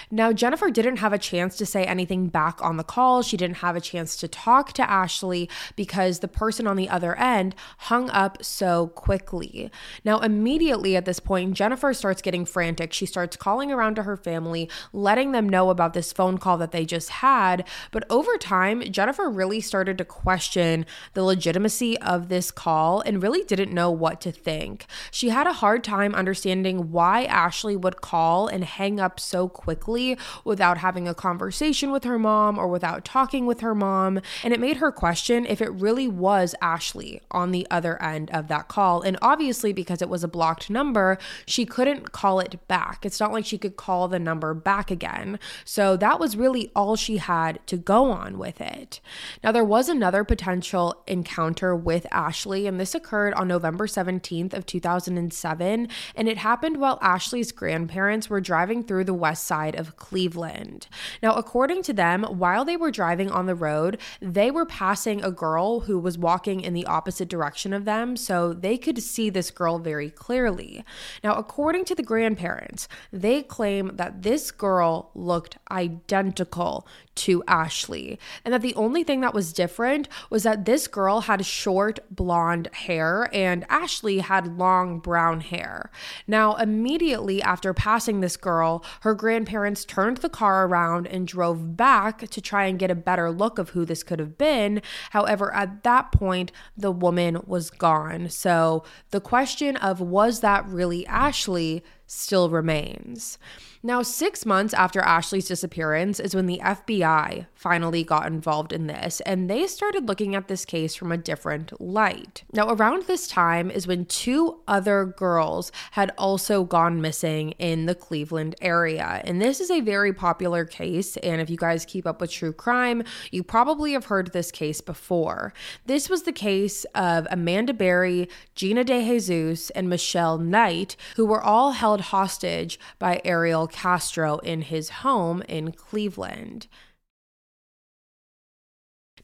Now, 0.09 0.33
Jennifer 0.33 0.69
didn't 0.69 0.97
have 0.97 1.13
a 1.13 1.17
chance 1.17 1.55
to 1.57 1.65
say 1.65 1.83
anything 1.83 2.27
back 2.27 2.61
on 2.63 2.77
the 2.77 2.83
call. 2.83 3.21
She 3.21 3.37
didn't 3.37 3.57
have 3.57 3.75
a 3.75 3.81
chance 3.81 4.15
to 4.17 4.27
talk 4.27 4.73
to 4.73 4.89
Ashley 4.89 5.49
because 5.75 6.19
the 6.19 6.27
person 6.27 6.67
on 6.67 6.77
the 6.77 6.89
other 6.89 7.15
end 7.17 7.55
hung 7.77 8.09
up 8.09 8.43
so 8.43 8.87
quickly. 8.87 9.69
Now, 10.03 10.19
immediately 10.19 10.95
at 10.95 11.05
this 11.05 11.19
point, 11.19 11.53
Jennifer 11.53 11.93
starts 11.93 12.21
getting 12.21 12.45
frantic. 12.45 12.93
She 12.93 13.05
starts 13.05 13.37
calling 13.37 13.71
around 13.71 13.95
to 13.95 14.03
her 14.03 14.17
family, 14.17 14.69
letting 14.93 15.31
them 15.31 15.49
know 15.49 15.69
about 15.69 15.93
this 15.93 16.13
phone 16.13 16.37
call 16.37 16.57
that 16.57 16.71
they 16.71 16.85
just 16.85 17.09
had. 17.09 17.67
But 17.91 18.05
over 18.09 18.37
time, 18.37 18.81
Jennifer 18.91 19.29
really 19.29 19.61
started 19.61 19.97
to 19.97 20.05
question 20.05 20.85
the 21.13 21.23
legitimacy 21.23 21.97
of 21.99 22.29
this 22.29 22.51
call 22.51 23.01
and 23.01 23.21
really 23.21 23.43
didn't 23.43 23.73
know 23.73 23.91
what 23.91 24.06
to 24.21 24.31
think. 24.31 24.85
She 25.11 25.29
had 25.29 25.47
a 25.47 25.53
hard 25.53 25.83
time 25.83 26.15
understanding 26.15 26.91
why 26.91 27.25
Ashley 27.25 27.75
would 27.75 28.01
call 28.01 28.47
and 28.47 28.63
hang 28.63 28.99
up 28.99 29.19
so 29.19 29.47
quickly 29.47 30.17
without 30.43 30.79
having 30.79 31.07
a 31.07 31.13
conversation 31.13 31.91
with 31.91 32.03
her 32.03 32.17
mom 32.17 32.57
or 32.57 32.67
without 32.67 33.05
talking 33.05 33.45
with 33.45 33.61
her 33.61 33.75
mom. 33.75 34.21
And 34.43 34.53
it 34.53 34.59
made 34.59 34.77
her 34.77 34.91
question 34.91 35.45
if 35.45 35.61
it 35.61 35.71
really 35.71 36.07
was 36.07 36.55
Ashley 36.61 37.21
on 37.31 37.51
the 37.51 37.67
other 37.69 38.01
end 38.01 38.31
of 38.31 38.47
that 38.47 38.67
call. 38.67 39.01
And 39.01 39.17
obviously, 39.21 39.73
because 39.73 40.01
it 40.01 40.09
was 40.09 40.23
a 40.23 40.27
blocked 40.27 40.69
number, 40.69 41.17
she 41.45 41.65
couldn't 41.65 42.11
call 42.11 42.39
it 42.39 42.67
back. 42.67 43.05
It's 43.05 43.19
not 43.19 43.31
like 43.31 43.45
she 43.45 43.57
could 43.57 43.75
call 43.75 44.07
the 44.07 44.19
number 44.19 44.53
back 44.53 44.89
again. 44.91 45.39
So 45.65 45.97
that 45.97 46.19
was 46.19 46.37
really 46.37 46.71
all 46.75 46.95
she 46.95 47.17
had 47.17 47.59
to 47.67 47.77
go 47.77 48.11
on 48.11 48.37
with 48.37 48.61
it. 48.61 48.99
Now, 49.43 49.51
there 49.51 49.63
was 49.63 49.89
another 49.89 50.23
potential 50.23 51.03
encounter 51.07 51.75
with 51.75 52.05
Ashley, 52.11 52.67
and 52.67 52.79
this 52.79 52.95
occurred 52.95 53.33
on 53.33 53.47
November 53.47 53.87
17th 53.97 54.53
of 54.53 54.65
2007. 54.65 55.87
And 56.15 56.29
it 56.29 56.37
happened 56.37 56.77
while 56.77 56.99
Ashley's 57.01 57.51
grandparents 57.51 58.29
were 58.29 58.41
driving 58.41 58.83
through 58.83 59.05
the 59.05 59.13
west 59.13 59.45
side 59.45 59.75
of 59.75 59.97
Cleveland. 59.97 60.87
Now, 61.23 61.33
according 61.33 61.83
to 61.83 61.93
them, 61.93 62.23
while 62.23 62.63
they 62.65 62.77
were 62.77 62.91
driving 62.91 63.31
on 63.31 63.45
the 63.45 63.55
road, 63.55 63.97
they 64.21 64.51
were 64.51 64.65
passing 64.65 65.23
a 65.23 65.31
girl 65.31 65.81
who 65.81 65.97
was 65.97 66.17
walking 66.17 66.61
in 66.61 66.73
the 66.73 66.85
opposite 66.85 67.29
direction 67.29 67.73
of 67.73 67.85
them, 67.85 68.15
so 68.17 68.53
they 68.53 68.77
could 68.77 69.01
see 69.01 69.29
this 69.29 69.49
girl 69.51 69.79
very 69.79 70.09
clearly. 70.09 70.83
Now, 71.23 71.35
according 71.35 71.85
to 71.85 71.95
the 71.95 72.03
grandparents, 72.03 72.87
they 73.11 73.41
claim 73.41 73.91
that 73.95 74.21
this 74.21 74.51
girl 74.51 75.11
looked 75.15 75.57
identical 75.71 76.87
to 77.15 77.43
Ashley, 77.47 78.19
and 78.45 78.53
that 78.53 78.61
the 78.61 78.75
only 78.75 79.03
thing 79.03 79.21
that 79.21 79.33
was 79.33 79.51
different 79.53 80.07
was 80.29 80.43
that 80.43 80.65
this 80.65 80.87
girl 80.87 81.21
had 81.21 81.45
short 81.45 81.99
blonde 82.11 82.69
hair 82.73 83.29
and 83.33 83.65
Ashley 83.69 83.86
had 84.19 84.57
long 84.57 84.99
brown 84.99 85.41
hair. 85.41 85.89
Now, 86.27 86.55
immediately 86.55 87.41
after 87.41 87.73
passing 87.73 88.19
this 88.19 88.37
girl, 88.37 88.83
her 89.01 89.13
grandparents 89.13 89.85
turned 89.85 90.17
the 90.17 90.29
car 90.29 90.67
around 90.67 91.07
and 91.07 91.27
drove 91.27 91.75
back 91.75 92.27
to 92.29 92.41
try 92.41 92.65
and 92.65 92.79
get 92.79 92.91
a 92.91 92.95
better 92.95 93.31
look 93.31 93.57
of 93.57 93.69
who 93.69 93.85
this 93.85 94.03
could 94.03 94.19
have 94.19 94.37
been. 94.37 94.81
However, 95.11 95.53
at 95.53 95.83
that 95.83 96.11
point, 96.11 96.51
the 96.75 96.91
woman 96.91 97.41
was 97.45 97.69
gone. 97.69 98.29
So 98.29 98.83
the 99.11 99.21
question 99.21 99.77
of 99.77 100.01
was 100.01 100.41
that 100.41 100.67
really 100.67 101.05
Ashley 101.07 101.83
still 102.07 102.49
remains. 102.49 103.37
Now, 103.83 104.01
six 104.01 104.45
months 104.45 104.73
after 104.73 105.01
Ashley's 105.01 105.47
disappearance 105.47 106.19
is 106.19 106.33
when 106.33 106.47
the 106.47 106.59
FBI 106.63 107.45
finally 107.53 108.03
got 108.03 108.25
involved 108.25 108.73
in 108.73 108.87
this, 108.87 109.21
and 109.21 109.49
they 109.49 109.67
started 109.67 110.07
looking 110.07 110.35
at 110.35 110.47
this 110.47 110.65
case 110.65 110.95
from 110.95 111.11
a 111.11 111.17
different 111.17 111.79
light. 111.79 112.43
Now, 112.51 112.69
around 112.69 113.03
this 113.03 113.27
time 113.27 113.69
is 113.69 113.87
when 113.87 114.05
two 114.05 114.59
other 114.67 115.05
girls 115.05 115.71
had 115.91 116.11
also 116.17 116.63
gone 116.63 117.01
missing 117.01 117.51
in 117.59 117.85
the 117.85 117.95
Cleveland 117.95 118.55
area. 118.61 119.21
And 119.23 119.41
this 119.41 119.61
is 119.61 119.69
a 119.69 119.81
very 119.81 120.11
popular 120.11 120.65
case, 120.65 121.15
and 121.17 121.39
if 121.39 121.49
you 121.49 121.57
guys 121.57 121.85
keep 121.85 122.07
up 122.07 122.19
with 122.19 122.31
true 122.31 122.53
crime, 122.53 123.03
you 123.31 123.43
probably 123.43 123.93
have 123.93 124.05
heard 124.05 124.33
this 124.33 124.51
case 124.51 124.81
before. 124.81 125.53
This 125.85 126.09
was 126.09 126.23
the 126.23 126.33
case 126.33 126.83
of 126.95 127.27
Amanda 127.29 127.73
Berry, 127.73 128.27
Gina 128.55 128.83
DeJesus, 128.83 129.69
and 129.75 129.87
Michelle 129.87 130.39
Knight, 130.39 130.95
who 131.15 131.25
were 131.25 131.41
all 131.41 131.71
held 131.71 131.96
hostage 131.99 132.79
by 132.99 133.21
Ariel 133.23 133.67
Castro 133.67 134.37
in 134.39 134.61
his 134.61 134.89
home 134.89 135.41
in 135.47 135.71
Cleveland. 135.71 136.67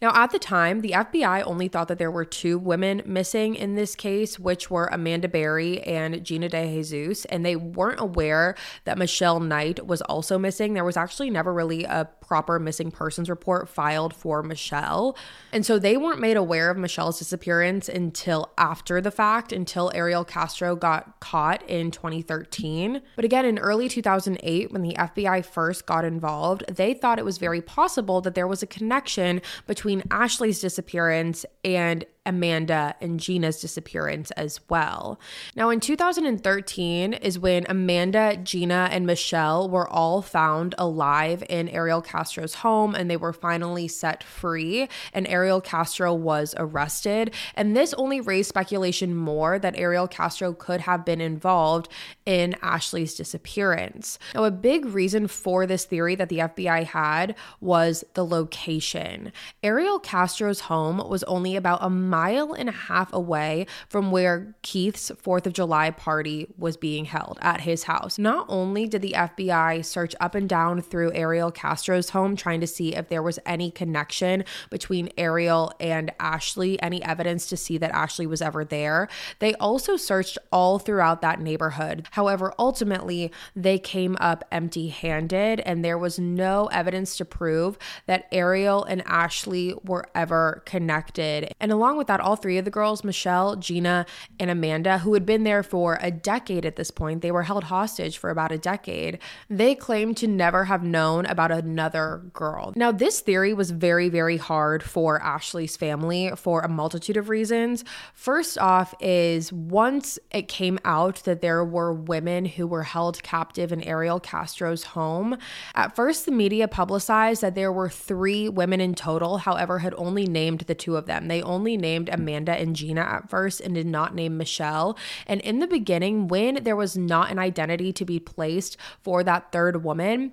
Now, 0.02 0.12
at 0.14 0.32
the 0.32 0.40
time, 0.40 0.82
the 0.82 0.92
FBI 0.92 1.44
only 1.46 1.68
thought 1.68 1.88
that 1.88 1.98
there 1.98 2.12
were 2.12 2.26
two 2.26 2.58
women 2.58 3.02
missing 3.06 3.56
in 3.56 3.76
this 3.76 3.96
case, 3.96 4.40
which 4.40 4.70
were 4.70 4.88
Amanda 4.92 5.28
Berry 5.28 5.82
and 5.82 6.24
Gina 6.24 6.50
DeJesus, 6.50 7.26
and 7.30 7.46
they 7.46 7.56
weren't 7.56 8.00
aware 8.00 8.56
that 8.86 8.98
Michelle 8.98 9.40
Knight 9.40 9.86
was 9.88 10.02
also 10.02 10.38
missing. 10.38 10.74
There 10.74 10.84
was 10.84 10.98
actually 10.98 11.30
never 11.30 11.54
really 11.54 11.84
a 11.84 12.10
proper 12.22 12.60
missing 12.60 12.92
persons 12.92 13.30
report 13.30 13.70
filed 13.70 14.14
for 14.14 14.44
Michelle. 14.44 15.16
And 15.52 15.66
so 15.66 15.78
they 15.78 15.98
weren't 15.98 16.20
made 16.20 16.38
aware 16.38 16.70
of 16.70 16.78
Michelle's 16.78 17.20
disappearance 17.20 17.88
until 17.88 18.52
after 18.58 19.00
the 19.02 19.12
fact, 19.12 19.54
until 19.54 19.92
Ariel 19.94 20.26
Castro 20.26 20.76
got 20.76 21.20
caught 21.20 21.62
in 21.70 21.92
2013. 21.92 23.02
But 23.16 23.26
again, 23.26 23.46
in 23.46 23.60
early 23.60 23.88
2008, 23.88 24.72
when 24.72 24.82
the 24.82 24.96
FBI 24.96 25.46
first 25.46 25.86
got 25.86 26.06
involved, 26.06 26.64
they 26.68 26.94
thought 26.94 27.20
it 27.20 27.26
was 27.26 27.38
very 27.38 27.62
possible 27.62 28.20
that 28.22 28.36
there 28.36 28.48
was 28.48 28.64
a 28.64 28.68
connection 28.68 29.42
between 29.68 29.93
Ashley's 30.10 30.60
disappearance 30.60 31.46
and 31.64 32.06
Amanda 32.26 32.96
and 33.02 33.20
Gina's 33.20 33.60
disappearance 33.60 34.32
as 34.32 34.60
well. 34.70 35.20
Now, 35.56 35.70
in 35.70 35.80
2013 35.80 37.14
is 37.14 37.38
when 37.38 37.66
Amanda, 37.68 38.38
Gina, 38.38 38.90
and 38.92 39.06
Michelle 39.06 39.70
were 39.70 39.88
all 39.88 40.22
found 40.22 40.74
alive 40.78 41.44
in 41.50 41.68
Ariel 41.70 42.02
Castro's 42.02 42.56
home 42.56 42.96
and 42.96 43.10
they 43.10 43.18
were 43.18 43.34
finally 43.34 43.88
set 43.88 44.24
free, 44.24 44.88
and 45.14 45.28
Ariel 45.28 45.62
Castro 45.62 46.14
was 46.14 46.56
arrested. 46.58 47.34
And 47.56 47.76
this 47.76 47.94
only 47.96 48.22
raised 48.22 48.50
speculation 48.50 49.16
more 49.16 49.60
that 49.60 49.78
Ariel 49.78 50.08
Castro 50.08 50.54
could 50.54 50.82
have 50.82 51.06
been 51.06 51.22
involved 51.22 51.90
in 52.26 52.56
Ashley's 52.62 53.16
disappearance. 53.16 54.18
Now, 54.34 54.46
a 54.46 54.52
big 54.52 54.86
reason 54.86 55.28
for 55.28 55.66
this 55.66 55.86
theory 55.86 56.16
that 56.16 56.30
the 56.30 56.40
FBI 56.40 56.86
had 56.86 57.36
was 57.60 58.04
the 58.14 58.26
location. 58.26 59.32
Ariel 59.62 60.00
Castro's 60.00 60.62
home 60.62 60.98
was 61.10 61.24
only 61.24 61.56
about 61.56 61.84
a 61.84 61.90
mile 62.14 62.54
and 62.54 62.70
a 62.70 62.74
half 62.74 63.12
away 63.12 63.66
from 63.90 64.12
where 64.12 64.54
Keith's 64.62 65.10
4th 65.10 65.48
of 65.48 65.54
July 65.54 65.90
party 65.90 66.46
was 66.60 66.78
being 66.78 67.06
held 67.06 67.40
at 67.42 67.62
his 67.62 67.86
house. 67.86 68.20
Not 68.20 68.46
only 68.50 68.88
did 68.88 69.02
the 69.02 69.14
FBI 69.14 69.84
search 69.84 70.14
up 70.20 70.36
and 70.36 70.48
down 70.48 70.84
through 70.84 71.12
Ariel 71.14 71.50
Castro's 71.50 72.12
home 72.12 72.36
trying 72.36 72.62
to 72.62 72.68
see 72.68 72.94
if 72.94 73.10
there 73.10 73.24
was 73.24 73.40
any 73.48 73.72
connection 73.72 74.44
between 74.70 75.10
Ariel 75.18 75.74
and 75.80 76.12
Ashley, 76.20 76.80
any 76.84 77.02
evidence 77.04 77.48
to 77.48 77.58
see 77.58 77.80
that 77.80 77.90
Ashley 77.90 78.28
was 78.28 78.44
ever 78.44 78.64
there, 78.64 79.08
they 79.40 79.56
also 79.56 79.98
searched 79.98 80.38
all 80.52 80.78
throughout 80.78 81.22
that 81.22 81.42
neighborhood. 81.42 82.08
However, 82.12 82.54
ultimately, 82.60 83.32
they 83.56 83.80
came 83.80 84.18
up 84.20 84.44
empty 84.52 84.90
handed 84.90 85.62
and 85.62 85.84
there 85.84 85.98
was 85.98 86.20
no 86.20 86.68
evidence 86.68 87.18
to 87.18 87.26
prove 87.26 87.80
that 88.06 88.28
Ariel 88.32 88.84
and 88.84 89.02
Ashley 89.08 89.74
were 89.84 90.06
ever 90.14 90.62
connected. 90.68 91.52
And 91.60 91.72
along 91.72 91.98
with 91.98 92.03
with 92.04 92.10
that, 92.10 92.20
all 92.20 92.36
three 92.36 92.58
of 92.58 92.66
the 92.66 92.72
girls, 92.72 93.06
Michelle, 93.06 93.56
Gina, 93.56 94.06
and 94.38 94.52
Amanda, 94.52 94.98
who 94.98 95.14
had 95.14 95.26
been 95.26 95.46
there 95.46 95.64
for 95.64 95.98
a 96.02 96.12
decade 96.12 96.66
at 96.66 96.76
this 96.76 96.92
point, 96.92 97.22
they 97.22 97.32
were 97.32 97.44
held 97.44 97.64
hostage 97.64 98.18
for 98.18 98.30
about 98.30 98.52
a 98.52 98.58
decade. 98.58 99.20
They 99.50 99.74
claimed 99.74 100.18
to 100.18 100.28
never 100.28 100.66
have 100.66 100.84
known 100.84 101.26
about 101.28 101.50
another 101.50 102.24
girl. 102.34 102.74
Now, 102.76 102.92
this 102.92 103.22
theory 103.22 103.54
was 103.54 103.72
very, 103.72 104.10
very 104.10 104.36
hard 104.36 104.84
for 104.84 105.22
Ashley's 105.22 105.78
family 105.78 106.32
for 106.36 106.60
a 106.60 106.68
multitude 106.68 107.16
of 107.16 107.30
reasons. 107.30 107.86
First 108.14 108.58
off, 108.58 108.94
is 109.00 109.54
once 109.54 110.20
it 110.32 110.50
came 110.50 110.80
out 110.84 111.24
that 111.24 111.42
there 111.42 111.64
were 111.64 111.94
women 111.94 112.44
who 112.44 112.68
were 112.68 112.84
held 112.84 113.24
captive 113.24 113.72
in 113.72 113.82
Ariel 113.84 114.20
Castro's 114.20 114.84
home, 114.84 115.38
at 115.74 115.96
first 115.96 116.26
the 116.26 116.32
media 116.32 116.68
publicized 116.68 117.42
that 117.42 117.56
there 117.56 117.72
were 117.72 117.90
three 117.90 118.50
women 118.50 118.82
in 118.82 118.94
total, 118.94 119.38
however, 119.38 119.80
had 119.80 119.94
only 119.96 120.26
named 120.26 120.62
the 120.62 120.76
two 120.76 120.98
of 120.98 121.06
them. 121.06 121.30
They 121.30 121.42
only 121.42 121.78
named 121.78 121.93
named 121.94 122.10
Amanda 122.12 122.54
and 122.54 122.76
Gina 122.76 123.02
at 123.02 123.30
first 123.30 123.62
and 123.62 123.76
did 123.76 123.86
not 123.86 124.16
name 124.16 124.38
Michelle. 124.38 124.98
And 125.28 125.40
in 125.42 125.60
the 125.60 125.68
beginning, 125.68 126.28
when 126.28 126.64
there 126.64 126.76
was 126.76 126.98
not 126.98 127.30
an 127.30 127.38
identity 127.38 127.94
to 127.94 128.06
be 128.06 128.20
placed 128.20 128.78
for 129.02 129.24
that 129.24 129.52
third 129.52 129.84
woman, 129.84 130.32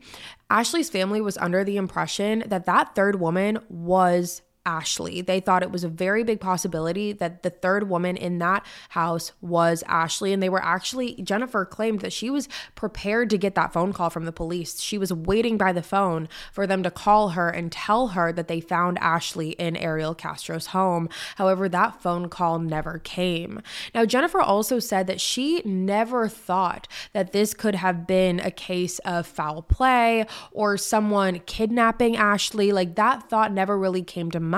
Ashley's 0.48 0.88
family 0.88 1.20
was 1.20 1.36
under 1.38 1.62
the 1.62 1.76
impression 1.76 2.44
that 2.46 2.64
that 2.64 2.94
third 2.94 3.20
woman 3.20 3.58
was 3.68 4.42
Ashley. 4.66 5.22
They 5.22 5.40
thought 5.40 5.62
it 5.62 5.72
was 5.72 5.84
a 5.84 5.88
very 5.88 6.22
big 6.22 6.38
possibility 6.38 7.12
that 7.12 7.42
the 7.42 7.50
third 7.50 7.88
woman 7.88 8.16
in 8.16 8.38
that 8.38 8.64
house 8.90 9.32
was 9.40 9.82
Ashley. 9.88 10.32
And 10.32 10.42
they 10.42 10.48
were 10.48 10.62
actually, 10.62 11.14
Jennifer 11.14 11.64
claimed 11.64 12.00
that 12.00 12.12
she 12.12 12.30
was 12.30 12.48
prepared 12.74 13.30
to 13.30 13.38
get 13.38 13.54
that 13.54 13.72
phone 13.72 13.92
call 13.92 14.10
from 14.10 14.26
the 14.26 14.32
police. 14.32 14.80
She 14.80 14.98
was 14.98 15.12
waiting 15.12 15.56
by 15.56 15.72
the 15.72 15.82
phone 15.82 16.28
for 16.52 16.66
them 16.66 16.82
to 16.82 16.90
call 16.90 17.30
her 17.30 17.48
and 17.48 17.72
tell 17.72 18.08
her 18.08 18.32
that 18.32 18.48
they 18.48 18.60
found 18.60 18.98
Ashley 18.98 19.50
in 19.50 19.76
Ariel 19.76 20.14
Castro's 20.14 20.66
home. 20.66 21.08
However, 21.36 21.68
that 21.68 22.00
phone 22.00 22.28
call 22.28 22.58
never 22.58 22.98
came. 22.98 23.62
Now, 23.94 24.04
Jennifer 24.04 24.40
also 24.40 24.78
said 24.78 25.06
that 25.06 25.20
she 25.20 25.62
never 25.64 26.28
thought 26.28 26.86
that 27.12 27.32
this 27.32 27.54
could 27.54 27.74
have 27.74 28.06
been 28.06 28.40
a 28.40 28.50
case 28.50 28.98
of 29.00 29.26
foul 29.26 29.62
play 29.62 30.26
or 30.52 30.76
someone 30.76 31.40
kidnapping 31.40 32.16
Ashley. 32.16 32.72
Like 32.72 32.94
that 32.96 33.28
thought 33.30 33.52
never 33.52 33.78
really 33.78 34.02
came 34.02 34.30
to 34.30 34.38
mind 34.38 34.49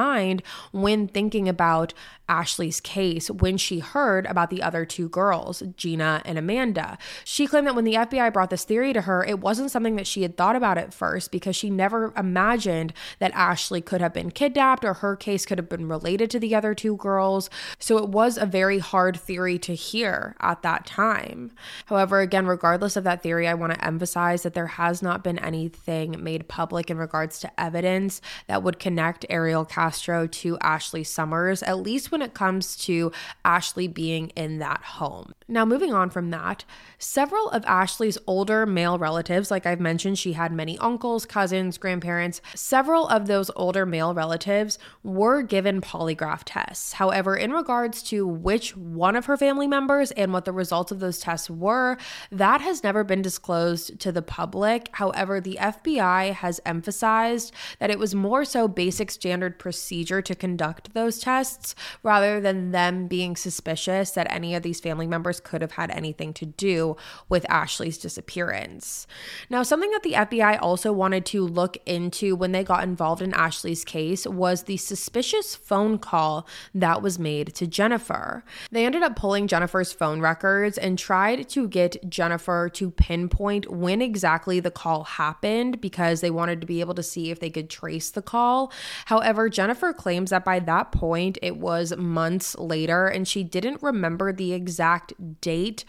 when 0.73 1.09
thinking 1.09 1.49
about 1.49 1.95
Ashley's 2.29 2.81
case 2.81 3.31
when 3.31 3.57
she 3.57 3.81
heard 3.81 4.27
about 4.27 4.51
the 4.51 4.63
other 4.63 4.85
two 4.85 5.09
girls, 5.09 5.63
Gina 5.77 6.23
and 6.25 6.39
Amanda. 6.39 6.97
She 7.25 7.47
claimed 7.47 7.67
that 7.67 7.75
when 7.75 7.85
the 7.85 7.95
FBI 7.95 8.33
brought 8.33 8.51
this 8.51 8.65
theory 8.65 8.93
to 8.93 9.03
her, 9.03 9.25
it 9.25 9.41
wasn't 9.41 9.71
something 9.71 9.97
that 9.97 10.07
she 10.07 10.23
had 10.23 10.37
thought 10.37 10.57
about 10.57 10.79
at 10.79 10.95
first 10.95 11.31
because 11.31 11.57
she 11.57 11.69
never 11.69 12.13
imagined 12.17 12.93
that 13.19 13.33
Ashley 13.35 13.81
could 13.81 14.01
have 14.01 14.15
been 14.15 14.31
kidnapped 14.31 14.85
or 14.85 14.95
her 14.95 15.17
case 15.17 15.45
could 15.45 15.59
have 15.59 15.69
been 15.69 15.89
related 15.89 16.31
to 16.31 16.39
the 16.39 16.55
other 16.55 16.75
two 16.75 16.97
girls. 16.97 17.51
So 17.79 17.99
it 17.99 18.09
was 18.09 18.39
a 18.39 18.47
very 18.47 18.79
hard 18.79 19.19
theory 19.19 19.59
to 19.59 19.75
hear 19.75 20.37
at 20.41 20.63
that 20.63 20.87
time. 20.87 21.53
However, 21.87 22.21
again, 22.21 22.47
regardless 22.47 22.97
of 22.97 23.05
that 23.05 23.23
theory, 23.23 23.47
I 23.47 23.55
want 23.55 23.75
to 23.75 23.85
emphasize 23.85 24.43
that 24.43 24.55
there 24.55 24.67
has 24.69 25.03
not 25.03 25.25
been 25.25 25.39
anything 25.39 26.23
made 26.23 26.49
public 26.49 26.91
in 26.91 26.97
regards 26.97 27.41
to 27.41 27.61
evidence 27.61 28.21
that 28.47 28.63
would 28.63 28.79
connect 28.79 29.27
Ariel 29.29 29.65
Castro 29.65 30.27
to 30.27 30.59
Ashley 30.61 31.05
Summers, 31.05 31.63
at 31.63 31.79
least 31.79 32.11
when 32.11 32.22
it 32.23 32.35
comes 32.35 32.77
to 32.77 33.13
Ashley 33.45 33.89
being 33.89 34.29
in 34.31 34.59
that 34.59 34.83
home. 34.83 35.33
Now, 35.49 35.65
moving 35.65 35.93
on 35.93 36.11
from 36.11 36.31
that, 36.31 36.65
several 36.99 37.51
of 37.51 37.65
Ashley's 37.67 38.19
older 38.27 38.65
male 38.65 38.99
relatives, 38.99 39.51
like 39.51 39.67
I've 39.67 39.81
mentioned, 39.81 40.19
she 40.19 40.33
had 40.33 40.53
many 40.53 40.79
uncles, 40.79 41.27
cousins, 41.27 41.79
grandparents, 41.79 42.41
several 42.55 43.07
of 43.09 43.27
those 43.27 43.51
older 43.57 43.85
male 43.85 44.15
relatives 44.15 44.79
were 45.03 45.43
given 45.43 45.81
polygraph 45.81 46.43
tests. 46.45 46.95
However, 46.95 47.37
in 47.37 47.53
regards 47.53 48.03
to 48.05 48.27
which 48.27 48.77
one 48.77 49.17
of 49.17 49.27
her 49.27 49.37
family 49.37 49.67
members 49.67 50.11
and 50.13 50.33
what 50.33 50.45
the 50.45 50.53
results 50.53 50.93
of 50.93 51.01
those 51.01 51.19
tests 51.19 51.51
were, 51.51 51.99
that 52.31 52.61
has 52.61 52.83
never 52.83 53.05
been 53.05 53.23
disclosed 53.23 53.99
to 54.01 54.13
the 54.13 54.23
public. 54.23 54.89
However, 54.93 55.41
the 55.41 55.59
FBI 55.61 56.33
has 56.33 56.61
emphasized 56.65 57.53
that 57.79 57.91
it 57.91 57.99
was 57.99 58.15
more 58.15 58.45
so 58.45 58.69
basic 58.69 59.11
standard 59.11 59.59
procedure 59.59 60.23
to 60.23 60.35
conduct 60.35 60.95
those 60.95 61.19
tests 61.19 61.75
rather 62.03 62.41
than 62.41 62.73
them 62.73 63.07
being 63.07 63.37
suspicious 63.37 64.11
that 64.13 64.31
any 64.31 64.55
of 64.55 64.63
these 64.63 64.81
family 64.81 65.07
members 65.07 65.41
could 65.41 65.63
have 65.63 65.73
had 65.73 65.91
anything 65.91 66.33
to 66.35 66.47
do 66.47 66.97
with 67.29 67.49
Ashley's 67.49 67.99
disappearance. 67.99 69.07
Now, 69.49 69.63
something 69.63 69.91
that 69.93 70.03
the 70.03 70.13
FBI 70.13 70.59
also 70.61 70.93
wanted 70.93 71.25
to 71.27 71.47
look 71.47 71.79
into 71.87 72.35
when 72.35 72.53
they 72.53 72.65
got 72.65 72.85
involved 72.85 73.23
in 73.23 73.35
Ashley's 73.35 73.85
case 73.85 74.27
was 74.27 74.65
the 74.65 74.77
suspicious 74.77 75.55
phone 75.55 75.99
call 75.99 76.47
that 76.75 77.03
was 77.03 77.19
made 77.19 77.55
to 77.55 77.67
Jennifer. 77.67 78.45
They 78.71 78.85
ended 78.85 79.03
up 79.03 79.17
pulling 79.17 79.47
Jennifer's 79.47 79.93
phone 79.93 80.21
records 80.21 80.79
and 80.79 80.99
tried 80.99 81.49
to 81.51 81.69
get 81.69 82.09
Jennifer 82.09 82.69
to 82.75 82.91
pinpoint 82.91 83.71
when 83.71 84.03
exactly 84.03 84.61
the 84.61 84.71
call 84.71 85.05
happened 85.05 85.81
because 85.81 86.21
they 86.21 86.31
wanted 86.31 86.61
to 86.61 86.67
be 86.67 86.81
able 86.81 86.95
to 86.95 87.03
see 87.03 87.31
if 87.31 87.41
they 87.41 87.51
could 87.51 87.71
trace 87.71 88.11
the 88.11 88.23
call. 88.23 88.73
However, 89.07 89.49
Jennifer 89.49 89.93
claims 89.93 90.31
that 90.31 90.45
by 90.45 90.59
that 90.61 90.93
point 90.93 91.39
it 91.43 91.57
was 91.57 91.92
months 91.99 92.57
later 92.59 93.07
and 93.07 93.27
she 93.27 93.43
didn't 93.43 93.83
remember 93.83 94.33
the 94.33 94.53
exact 94.53 95.41
date 95.41 95.85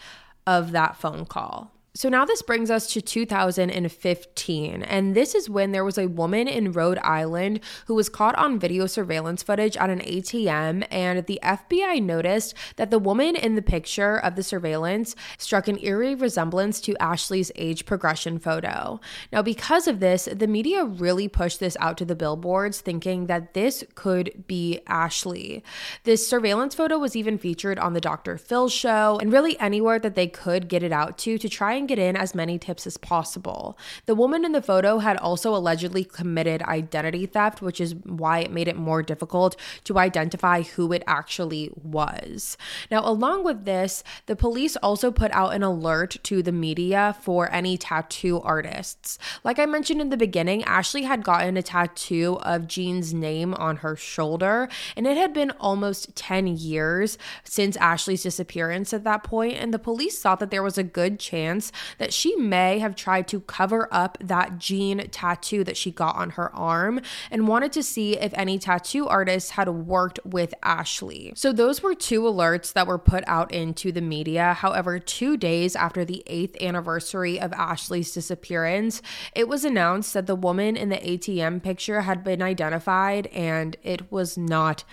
of 0.46 0.72
that 0.72 0.96
phone 0.96 1.26
call. 1.26 1.73
So 1.96 2.08
now 2.08 2.24
this 2.24 2.42
brings 2.42 2.72
us 2.72 2.92
to 2.92 3.00
2015. 3.00 4.82
And 4.82 5.14
this 5.14 5.32
is 5.32 5.48
when 5.48 5.70
there 5.70 5.84
was 5.84 5.96
a 5.96 6.08
woman 6.08 6.48
in 6.48 6.72
Rhode 6.72 6.98
Island 6.98 7.60
who 7.86 7.94
was 7.94 8.08
caught 8.08 8.34
on 8.34 8.58
video 8.58 8.86
surveillance 8.86 9.44
footage 9.44 9.76
at 9.76 9.90
an 9.90 10.00
ATM. 10.00 10.88
And 10.90 11.24
the 11.26 11.38
FBI 11.40 12.02
noticed 12.02 12.54
that 12.74 12.90
the 12.90 12.98
woman 12.98 13.36
in 13.36 13.54
the 13.54 13.62
picture 13.62 14.16
of 14.16 14.34
the 14.34 14.42
surveillance 14.42 15.14
struck 15.38 15.68
an 15.68 15.78
eerie 15.84 16.16
resemblance 16.16 16.80
to 16.80 16.96
Ashley's 16.96 17.52
age 17.54 17.86
progression 17.86 18.40
photo. 18.40 19.00
Now, 19.30 19.42
because 19.42 19.86
of 19.86 20.00
this, 20.00 20.28
the 20.32 20.48
media 20.48 20.84
really 20.84 21.28
pushed 21.28 21.60
this 21.60 21.76
out 21.78 21.96
to 21.98 22.04
the 22.04 22.16
billboards, 22.16 22.80
thinking 22.80 23.26
that 23.26 23.54
this 23.54 23.84
could 23.94 24.48
be 24.48 24.80
Ashley. 24.88 25.62
This 26.02 26.26
surveillance 26.26 26.74
photo 26.74 26.98
was 26.98 27.14
even 27.14 27.38
featured 27.38 27.78
on 27.78 27.92
the 27.92 28.00
Dr. 28.00 28.36
Phil 28.36 28.68
show 28.68 29.16
and 29.20 29.32
really 29.32 29.56
anywhere 29.60 30.00
that 30.00 30.16
they 30.16 30.26
could 30.26 30.68
get 30.68 30.82
it 30.82 30.90
out 30.90 31.18
to 31.18 31.38
to 31.38 31.48
try 31.48 31.74
and 31.74 31.83
and 31.84 31.88
get 31.88 31.98
in 31.98 32.16
as 32.16 32.34
many 32.34 32.58
tips 32.58 32.86
as 32.86 32.96
possible. 32.96 33.76
The 34.06 34.14
woman 34.14 34.42
in 34.42 34.52
the 34.52 34.62
photo 34.62 35.00
had 35.00 35.18
also 35.18 35.54
allegedly 35.54 36.02
committed 36.02 36.62
identity 36.62 37.26
theft, 37.26 37.60
which 37.60 37.78
is 37.78 37.94
why 37.94 38.38
it 38.38 38.50
made 38.50 38.68
it 38.68 38.76
more 38.76 39.02
difficult 39.02 39.54
to 39.84 39.98
identify 39.98 40.62
who 40.62 40.90
it 40.94 41.04
actually 41.06 41.70
was. 41.74 42.56
Now, 42.90 43.06
along 43.06 43.44
with 43.44 43.66
this, 43.66 44.02
the 44.24 44.34
police 44.34 44.76
also 44.76 45.10
put 45.10 45.30
out 45.32 45.52
an 45.52 45.62
alert 45.62 46.16
to 46.22 46.42
the 46.42 46.52
media 46.52 47.16
for 47.20 47.52
any 47.52 47.76
tattoo 47.76 48.40
artists. 48.40 49.18
Like 49.44 49.58
I 49.58 49.66
mentioned 49.66 50.00
in 50.00 50.08
the 50.08 50.16
beginning, 50.16 50.64
Ashley 50.64 51.02
had 51.02 51.22
gotten 51.22 51.58
a 51.58 51.62
tattoo 51.62 52.38
of 52.42 52.66
Jean's 52.66 53.12
name 53.12 53.52
on 53.52 53.76
her 53.78 53.94
shoulder, 53.94 54.70
and 54.96 55.06
it 55.06 55.18
had 55.18 55.34
been 55.34 55.50
almost 55.60 56.16
10 56.16 56.46
years 56.46 57.18
since 57.42 57.76
Ashley's 57.76 58.22
disappearance 58.22 58.94
at 58.94 59.04
that 59.04 59.22
point, 59.22 59.58
and 59.58 59.74
the 59.74 59.78
police 59.78 60.18
thought 60.22 60.40
that 60.40 60.50
there 60.50 60.62
was 60.62 60.78
a 60.78 60.82
good 60.82 61.20
chance 61.20 61.72
that 61.98 62.12
she 62.12 62.36
may 62.36 62.78
have 62.78 62.96
tried 62.96 63.28
to 63.28 63.40
cover 63.40 63.88
up 63.90 64.18
that 64.20 64.58
Jean 64.58 65.08
tattoo 65.10 65.64
that 65.64 65.76
she 65.76 65.90
got 65.90 66.16
on 66.16 66.30
her 66.30 66.54
arm 66.54 67.00
and 67.30 67.48
wanted 67.48 67.72
to 67.72 67.82
see 67.82 68.16
if 68.18 68.32
any 68.34 68.58
tattoo 68.58 69.06
artists 69.06 69.50
had 69.50 69.68
worked 69.68 70.20
with 70.24 70.54
Ashley. 70.62 71.32
So 71.36 71.52
those 71.52 71.82
were 71.82 71.94
two 71.94 72.22
alerts 72.22 72.72
that 72.72 72.86
were 72.86 72.98
put 72.98 73.24
out 73.26 73.52
into 73.52 73.92
the 73.92 74.00
media. 74.00 74.54
However, 74.54 74.98
two 74.98 75.36
days 75.36 75.76
after 75.76 76.04
the 76.04 76.22
eighth 76.26 76.60
anniversary 76.62 77.40
of 77.40 77.52
Ashley's 77.52 78.12
disappearance, 78.12 79.02
it 79.34 79.48
was 79.48 79.64
announced 79.64 80.14
that 80.14 80.26
the 80.26 80.34
woman 80.34 80.76
in 80.76 80.88
the 80.88 80.96
ATM 80.96 81.62
picture 81.62 82.02
had 82.02 82.24
been 82.24 82.42
identified 82.42 83.26
and 83.28 83.76
it 83.82 84.10
was 84.10 84.36
not 84.36 84.84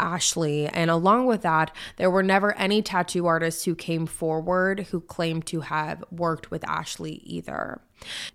Ashley. 0.00 0.66
And 0.66 0.90
along 0.90 1.26
with 1.26 1.42
that, 1.42 1.74
there 1.96 2.10
were 2.10 2.22
never 2.22 2.56
any 2.56 2.82
tattoo 2.82 3.26
artists 3.26 3.64
who 3.64 3.74
came 3.74 4.06
forward 4.06 4.88
who 4.90 5.00
claimed 5.00 5.46
to 5.46 5.60
have 5.60 6.04
worked 6.10 6.50
with 6.50 6.68
Ashley 6.68 7.22
either. 7.24 7.80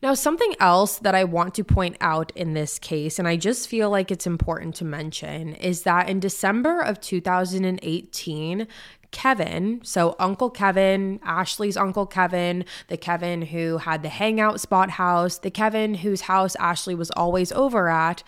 Now, 0.01 0.13
something 0.13 0.54
else 0.60 0.99
that 0.99 1.15
I 1.15 1.23
want 1.23 1.56
to 1.56 1.63
point 1.63 1.97
out 1.99 2.32
in 2.36 2.54
this 2.54 2.78
case, 2.78 3.17
and 3.17 3.28
I 3.28 3.36
just 3.36 3.67
feel 3.67 3.89
like 3.89 4.12
it's 4.12 4.28
important 4.28 4.75
to 4.75 4.86
mention, 4.86 5.56
is 5.56 5.84
that 5.84 6.08
in 6.08 6.19
December 6.19 6.82
of 6.82 7.01
2018, 7.01 8.67
Kevin, 9.12 9.80
so 9.82 10.15
Uncle 10.19 10.49
Kevin, 10.49 11.21
Ashley's 11.23 11.78
Uncle 11.78 12.06
Kevin, 12.06 12.65
the 12.89 12.97
Kevin 12.97 13.43
who 13.43 13.78
had 13.78 14.04
the 14.04 14.10
hangout 14.10 14.60
spot 14.60 14.89
house, 14.91 15.38
the 15.38 15.49
Kevin 15.49 15.95
whose 15.95 16.21
house 16.21 16.56
Ashley 16.58 16.95
was 16.95 17.12
always 17.12 17.54
over 17.54 17.88
at, 17.88 18.23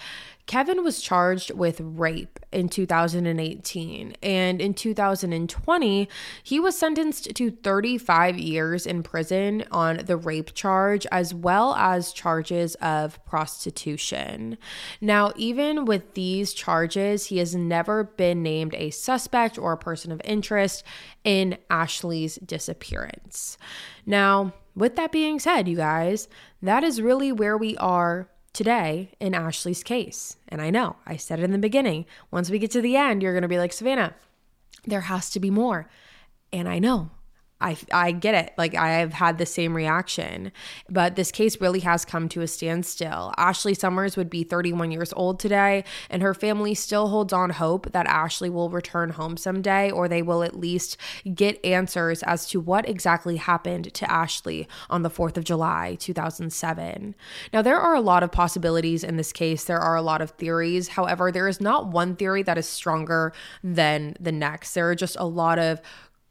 Kevin 0.47 0.81
was 0.81 1.01
charged 1.01 1.51
with 1.51 1.81
rape 1.81 2.39
in 2.53 2.69
2018. 2.69 4.15
And 4.23 4.61
in 4.61 4.73
2020, 4.73 6.09
he 6.41 6.59
was 6.59 6.77
sentenced 6.77 7.35
to 7.35 7.51
35 7.51 8.37
years 8.39 8.87
in 8.87 9.03
prison 9.03 9.65
on 9.71 9.97
the 10.05 10.15
rape 10.15 10.53
charge, 10.53 11.05
as 11.11 11.33
well 11.33 11.75
as 11.75 12.13
charges 12.13 12.75
of 12.75 13.23
prostitution. 13.25 14.57
Now, 15.01 15.33
even 15.35 15.83
with 15.83 16.13
these 16.13 16.53
charges, 16.53 17.25
he 17.25 17.39
has 17.39 17.53
never 17.53 18.05
been 18.05 18.41
named 18.41 18.73
a 18.75 18.89
suspect 18.91 19.57
or 19.57 19.73
a 19.73 19.77
person 19.77 20.13
of 20.13 20.21
interest 20.23 20.83
in 21.25 21.57
Ashley's 21.69 22.37
disappearance. 22.37 23.57
Now, 24.05 24.53
with 24.75 24.95
that 24.95 25.11
being 25.11 25.39
said, 25.39 25.67
you 25.67 25.75
guys, 25.75 26.29
that 26.61 26.85
is 26.85 27.01
really 27.01 27.33
where 27.33 27.57
we 27.57 27.75
are 27.77 28.29
today 28.57 29.11
in 29.19 29.35
Ashley's 29.35 29.83
case. 29.83 30.35
And 30.49 30.61
I 30.61 30.71
know, 30.71 30.95
I 31.05 31.15
said 31.15 31.39
it 31.39 31.43
in 31.43 31.51
the 31.51 31.59
beginning. 31.59 32.05
Once 32.31 32.49
we 32.49 32.57
get 32.57 32.71
to 32.71 32.81
the 32.81 32.97
end, 32.97 33.21
you're 33.21 33.33
going 33.33 33.43
to 33.43 33.47
be 33.47 33.59
like, 33.59 33.71
Savannah, 33.71 34.15
there 34.83 35.01
has 35.01 35.29
to 35.29 35.39
be 35.39 35.51
more. 35.51 35.87
And 36.51 36.67
I 36.67 36.79
know, 36.79 37.11
I, 37.59 37.75
I 37.91 38.11
get 38.11 38.35
it. 38.35 38.53
Like, 38.57 38.75
I've 38.75 39.13
had 39.13 39.37
the 39.37 39.45
same 39.45 39.75
reaction, 39.75 40.51
but 40.89 41.15
this 41.15 41.31
case 41.31 41.59
really 41.59 41.79
has 41.79 42.05
come 42.05 42.29
to 42.29 42.41
a 42.41 42.47
standstill. 42.47 43.33
Ashley 43.35 43.73
Summers 43.73 44.15
would 44.15 44.29
be 44.29 44.43
31 44.43 44.91
years 44.91 45.11
old 45.13 45.39
today, 45.39 45.83
and 46.09 46.21
her 46.21 46.35
family 46.35 46.75
still 46.75 47.07
holds 47.07 47.33
on 47.33 47.49
hope 47.51 47.91
that 47.93 48.05
Ashley 48.05 48.49
will 48.49 48.69
return 48.69 49.09
home 49.11 49.37
someday, 49.37 49.89
or 49.89 50.07
they 50.07 50.21
will 50.21 50.43
at 50.43 50.59
least 50.59 50.97
get 51.33 51.63
answers 51.65 52.21
as 52.23 52.45
to 52.49 52.59
what 52.59 52.87
exactly 52.87 53.37
happened 53.37 53.91
to 53.95 54.11
Ashley 54.11 54.67
on 54.89 55.01
the 55.01 55.09
4th 55.09 55.37
of 55.37 55.43
July, 55.43 55.95
2007. 55.99 57.15
Now, 57.51 57.61
there 57.63 57.79
are 57.79 57.95
a 57.95 58.01
lot 58.01 58.21
of 58.21 58.31
possibilities 58.31 59.03
in 59.03 59.17
this 59.17 59.33
case, 59.33 59.63
there 59.63 59.79
are 59.79 59.95
a 59.95 60.01
lot 60.03 60.21
of 60.21 60.31
theories. 60.31 60.89
However, 60.89 61.31
there 61.31 61.47
is 61.47 61.59
not 61.59 61.87
one 61.87 62.15
theory 62.15 62.43
that 62.43 62.57
is 62.57 62.67
stronger 62.67 63.33
than 63.63 64.15
the 64.19 64.31
next. 64.31 64.73
There 64.73 64.89
are 64.89 64.95
just 64.95 65.17
a 65.19 65.25
lot 65.25 65.57
of 65.57 65.81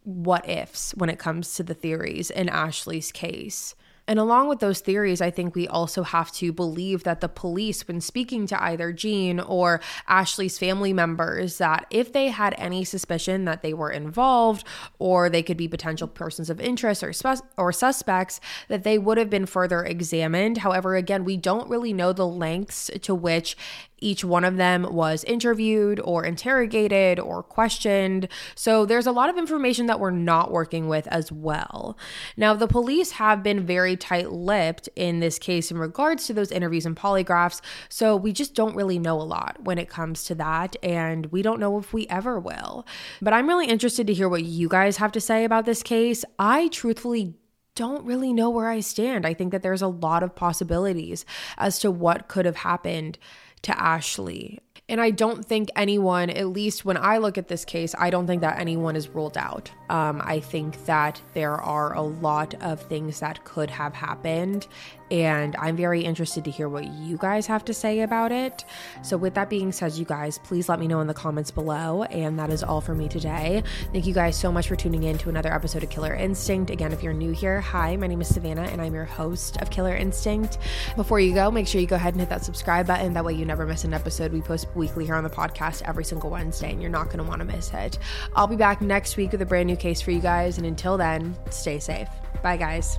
what 0.07 0.49
ifs 0.49 0.93
when 0.93 1.11
it 1.11 1.19
comes 1.19 1.55
to 1.55 1.65
the 1.65 1.75
theories 1.75 2.31
in 2.31 2.49
Ashley's 2.49 3.11
case. 3.11 3.75
And 4.09 4.19
along 4.19 4.49
with 4.49 4.61
those 4.61 4.81
theories, 4.81 5.21
I 5.21 5.31
think 5.31 5.55
we 5.55 5.67
also 5.67 6.03
have 6.03 6.31
to 6.33 6.53
believe 6.53 7.03
that 7.05 7.21
the 7.21 7.29
police, 7.29 7.87
when 7.89 8.01
speaking 8.01 8.47
to 8.47 8.63
either 8.63 8.93
Jean 8.93 9.41
or 9.41 9.81
Ashley's 10.07 10.59
family 10.59 10.93
members, 10.93 11.59
that 11.59 11.87
if 11.91 12.13
they 12.13 12.29
had 12.29 12.55
any 12.59 12.85
suspicion 12.85 13.45
that 13.47 13.63
they 13.63 13.75
were 13.75 13.91
involved 13.91 14.65
or 14.99 15.29
they 15.29 15.43
could 15.43 15.57
be 15.57 15.69
potential 15.69 16.07
persons 16.07 16.51
of 16.51 16.61
interest 16.61 17.03
or, 17.03 17.13
or 17.57 17.73
suspects, 17.73 18.41
that 18.69 18.85
they 18.85 18.99
would 18.99 19.19
have 19.19 19.31
been 19.31 19.47
further 19.47 19.85
examined. 19.85 20.59
However, 20.59 20.95
again, 20.95 21.25
we 21.25 21.37
don't 21.37 21.69
really 21.69 21.93
know 21.93 22.13
the 22.13 22.27
lengths 22.27 22.91
to 23.03 23.15
which 23.15 23.57
each 23.99 24.25
one 24.25 24.45
of 24.45 24.57
them 24.57 24.87
was 24.95 25.25
interviewed 25.25 26.01
or 26.01 26.25
interrogated 26.25 27.19
or 27.19 27.43
questioned. 27.43 28.29
So 28.55 28.85
there's 28.85 29.07
a 29.07 29.13
lot 29.13 29.31
of 29.31 29.39
information 29.39 29.87
that 29.87 30.01
we're 30.01 30.11
not 30.11 30.51
working 30.51 30.89
with 30.89 31.07
as 31.09 31.33
well. 31.33 31.97
Now, 32.37 32.55
the 32.55 32.69
police 32.69 33.13
have 33.13 33.43
been 33.43 33.65
tight 33.97 34.31
lipped 34.31 34.89
in 34.97 35.21
this 35.21 35.39
case 35.39 35.71
in 35.71 35.79
regards 35.79 36.27
to 36.27 36.35
those 36.35 36.53
interviews 36.53 36.87
and 36.87 36.97
polygraphs. 36.97 37.61
So 37.89 38.17
we 38.17 38.33
just 38.33 38.55
don't 38.55 38.77
really 38.77 38.99
know 38.99 39.21
a 39.21 39.23
lot 39.23 39.63
when 39.63 39.79
it 39.79 39.89
comes 39.89 40.25
to 40.25 40.35
that. 40.37 40.77
And 40.83 41.27
we 41.27 41.43
don't 41.43 41.61
know 41.61 41.79
if 41.79 41.93
we 41.93 42.07
ever 42.09 42.39
will. 42.39 42.87
But 43.21 43.33
I'm 43.33 43.49
really 43.49 43.67
interested 43.67 44.07
to 44.07 44.15
hear 44.15 44.29
what 44.29 44.45
you 44.45 44.69
guys 44.69 44.99
have 44.99 45.13
to 45.13 45.21
say 45.21 45.45
about 45.45 45.65
this 45.65 45.83
case. 45.83 46.25
I 46.39 46.69
truthfully 46.69 47.35
don't 47.75 48.05
really 48.05 48.33
know 48.33 48.51
where 48.51 48.69
I 48.69 48.81
stand. 48.81 49.27
I 49.27 49.35
think 49.35 49.53
that 49.53 49.63
there's 49.63 49.83
a 49.83 49.89
lot 49.89 50.23
of 50.23 50.35
possibilities 50.35 51.25
as 51.59 51.79
to 51.81 51.91
what 51.91 52.27
could 52.29 52.47
have 52.47 52.57
happened 52.57 53.19
to 53.63 53.79
Ashley. 53.81 54.61
And 54.89 55.01
I 55.01 55.11
don't 55.11 55.45
think 55.45 55.69
anyone, 55.75 56.31
at 56.31 56.47
least 56.47 56.85
when 56.85 56.97
I 56.97 57.19
look 57.19 57.37
at 57.37 57.49
this 57.49 57.65
case, 57.65 57.93
I 57.99 58.09
don't 58.09 58.29
think 58.29 58.41
that 58.43 58.61
anyone 58.61 58.95
is 58.95 59.09
ruled 59.09 59.37
out. 59.37 59.69
Um, 59.91 60.23
I 60.25 60.39
think 60.39 60.85
that 60.87 61.21
there 61.35 61.55
are 61.55 61.93
a 61.95 62.03
lot 62.03 62.55
of 62.63 62.81
things 62.83 63.19
that 63.19 63.45
could 63.45 63.69
have 63.71 63.95
happened 63.95 64.69
and 65.11 65.55
I'm 65.57 65.77
very 65.77 66.03
interested 66.03 66.45
to 66.45 66.51
hear 66.51 66.69
what 66.69 66.87
you 66.87 67.17
guys 67.17 67.47
have 67.47 67.65
to 67.67 67.75
say 67.75 68.01
about 68.01 68.33
it. 68.33 68.65
So, 69.03 69.17
with 69.17 69.35
that 69.35 69.49
being 69.49 69.73
said, 69.73 69.93
you 69.95 70.05
guys, 70.05 70.39
please 70.39 70.69
let 70.69 70.81
me 70.81 70.89
know 70.89 71.01
in 71.01 71.07
the 71.07 71.15
comments 71.15 71.51
below. 71.51 72.03
And 72.05 72.39
that 72.39 72.51
is 72.51 72.63
all 72.63 72.81
for 72.81 72.95
me 72.95 73.09
today. 73.09 73.63
Thank 73.93 74.07
you 74.07 74.15
guys 74.15 74.37
so 74.37 74.51
much 74.51 74.69
for 74.69 74.77
tuning 74.77 75.05
in 75.05 75.19
to 75.19 75.29
another 75.29 75.53
episode 75.53 75.83
of 75.83 75.91
Killer 75.91 76.15
Instinct. 76.15 76.71
Again, 76.71 76.93
if 76.93 77.03
you're 77.03 77.13
new 77.13 77.33
here, 77.33 77.61
hi, 77.61 77.97
my 77.97 78.07
name 78.07 78.21
is 78.21 78.29
Savannah, 78.29 78.63
and 78.63 78.81
I'm 78.81 78.95
your 78.95 79.05
host 79.05 79.57
of 79.59 79.71
Killer 79.71 79.95
Instinct. 79.95 80.59
Before 80.97 81.21
you 81.21 81.35
go, 81.35 81.51
make 81.51 81.67
sure 81.67 81.81
you 81.81 81.87
go 81.87 81.97
ahead 81.97 82.15
and 82.15 82.21
hit 82.21 82.29
that 82.31 82.45
subscribe 82.45 82.87
button. 82.87 83.13
That 83.13 83.25
way, 83.25 83.35
you 83.35 83.45
never 83.45 83.67
miss 83.67 83.85
an 83.85 83.95
episode. 83.95 84.33
We 84.33 84.41
post 84.41 84.67
weekly 84.75 85.05
here 85.05 85.15
on 85.15 85.25
the 85.25 85.31
podcast 85.31 85.83
every 85.83 86.05
single 86.05 86.31
Wednesday, 86.31 86.73
and 86.73 86.81
you're 86.81 86.91
not 86.91 87.07
going 87.07 87.19
to 87.19 87.25
want 87.25 87.41
to 87.41 87.45
miss 87.45 87.73
it. 87.73 87.99
I'll 88.35 88.47
be 88.47 88.57
back 88.57 88.81
next 88.81 89.17
week 89.17 89.33
with 89.33 89.43
a 89.43 89.47
brand 89.47 89.67
new 89.67 89.77
case 89.77 90.01
for 90.01 90.11
you 90.11 90.21
guys. 90.21 90.59
And 90.59 90.67
until 90.67 90.97
then, 90.97 91.37
stay 91.51 91.79
safe. 91.79 92.09
Bye, 92.43 92.57
guys. 92.57 92.99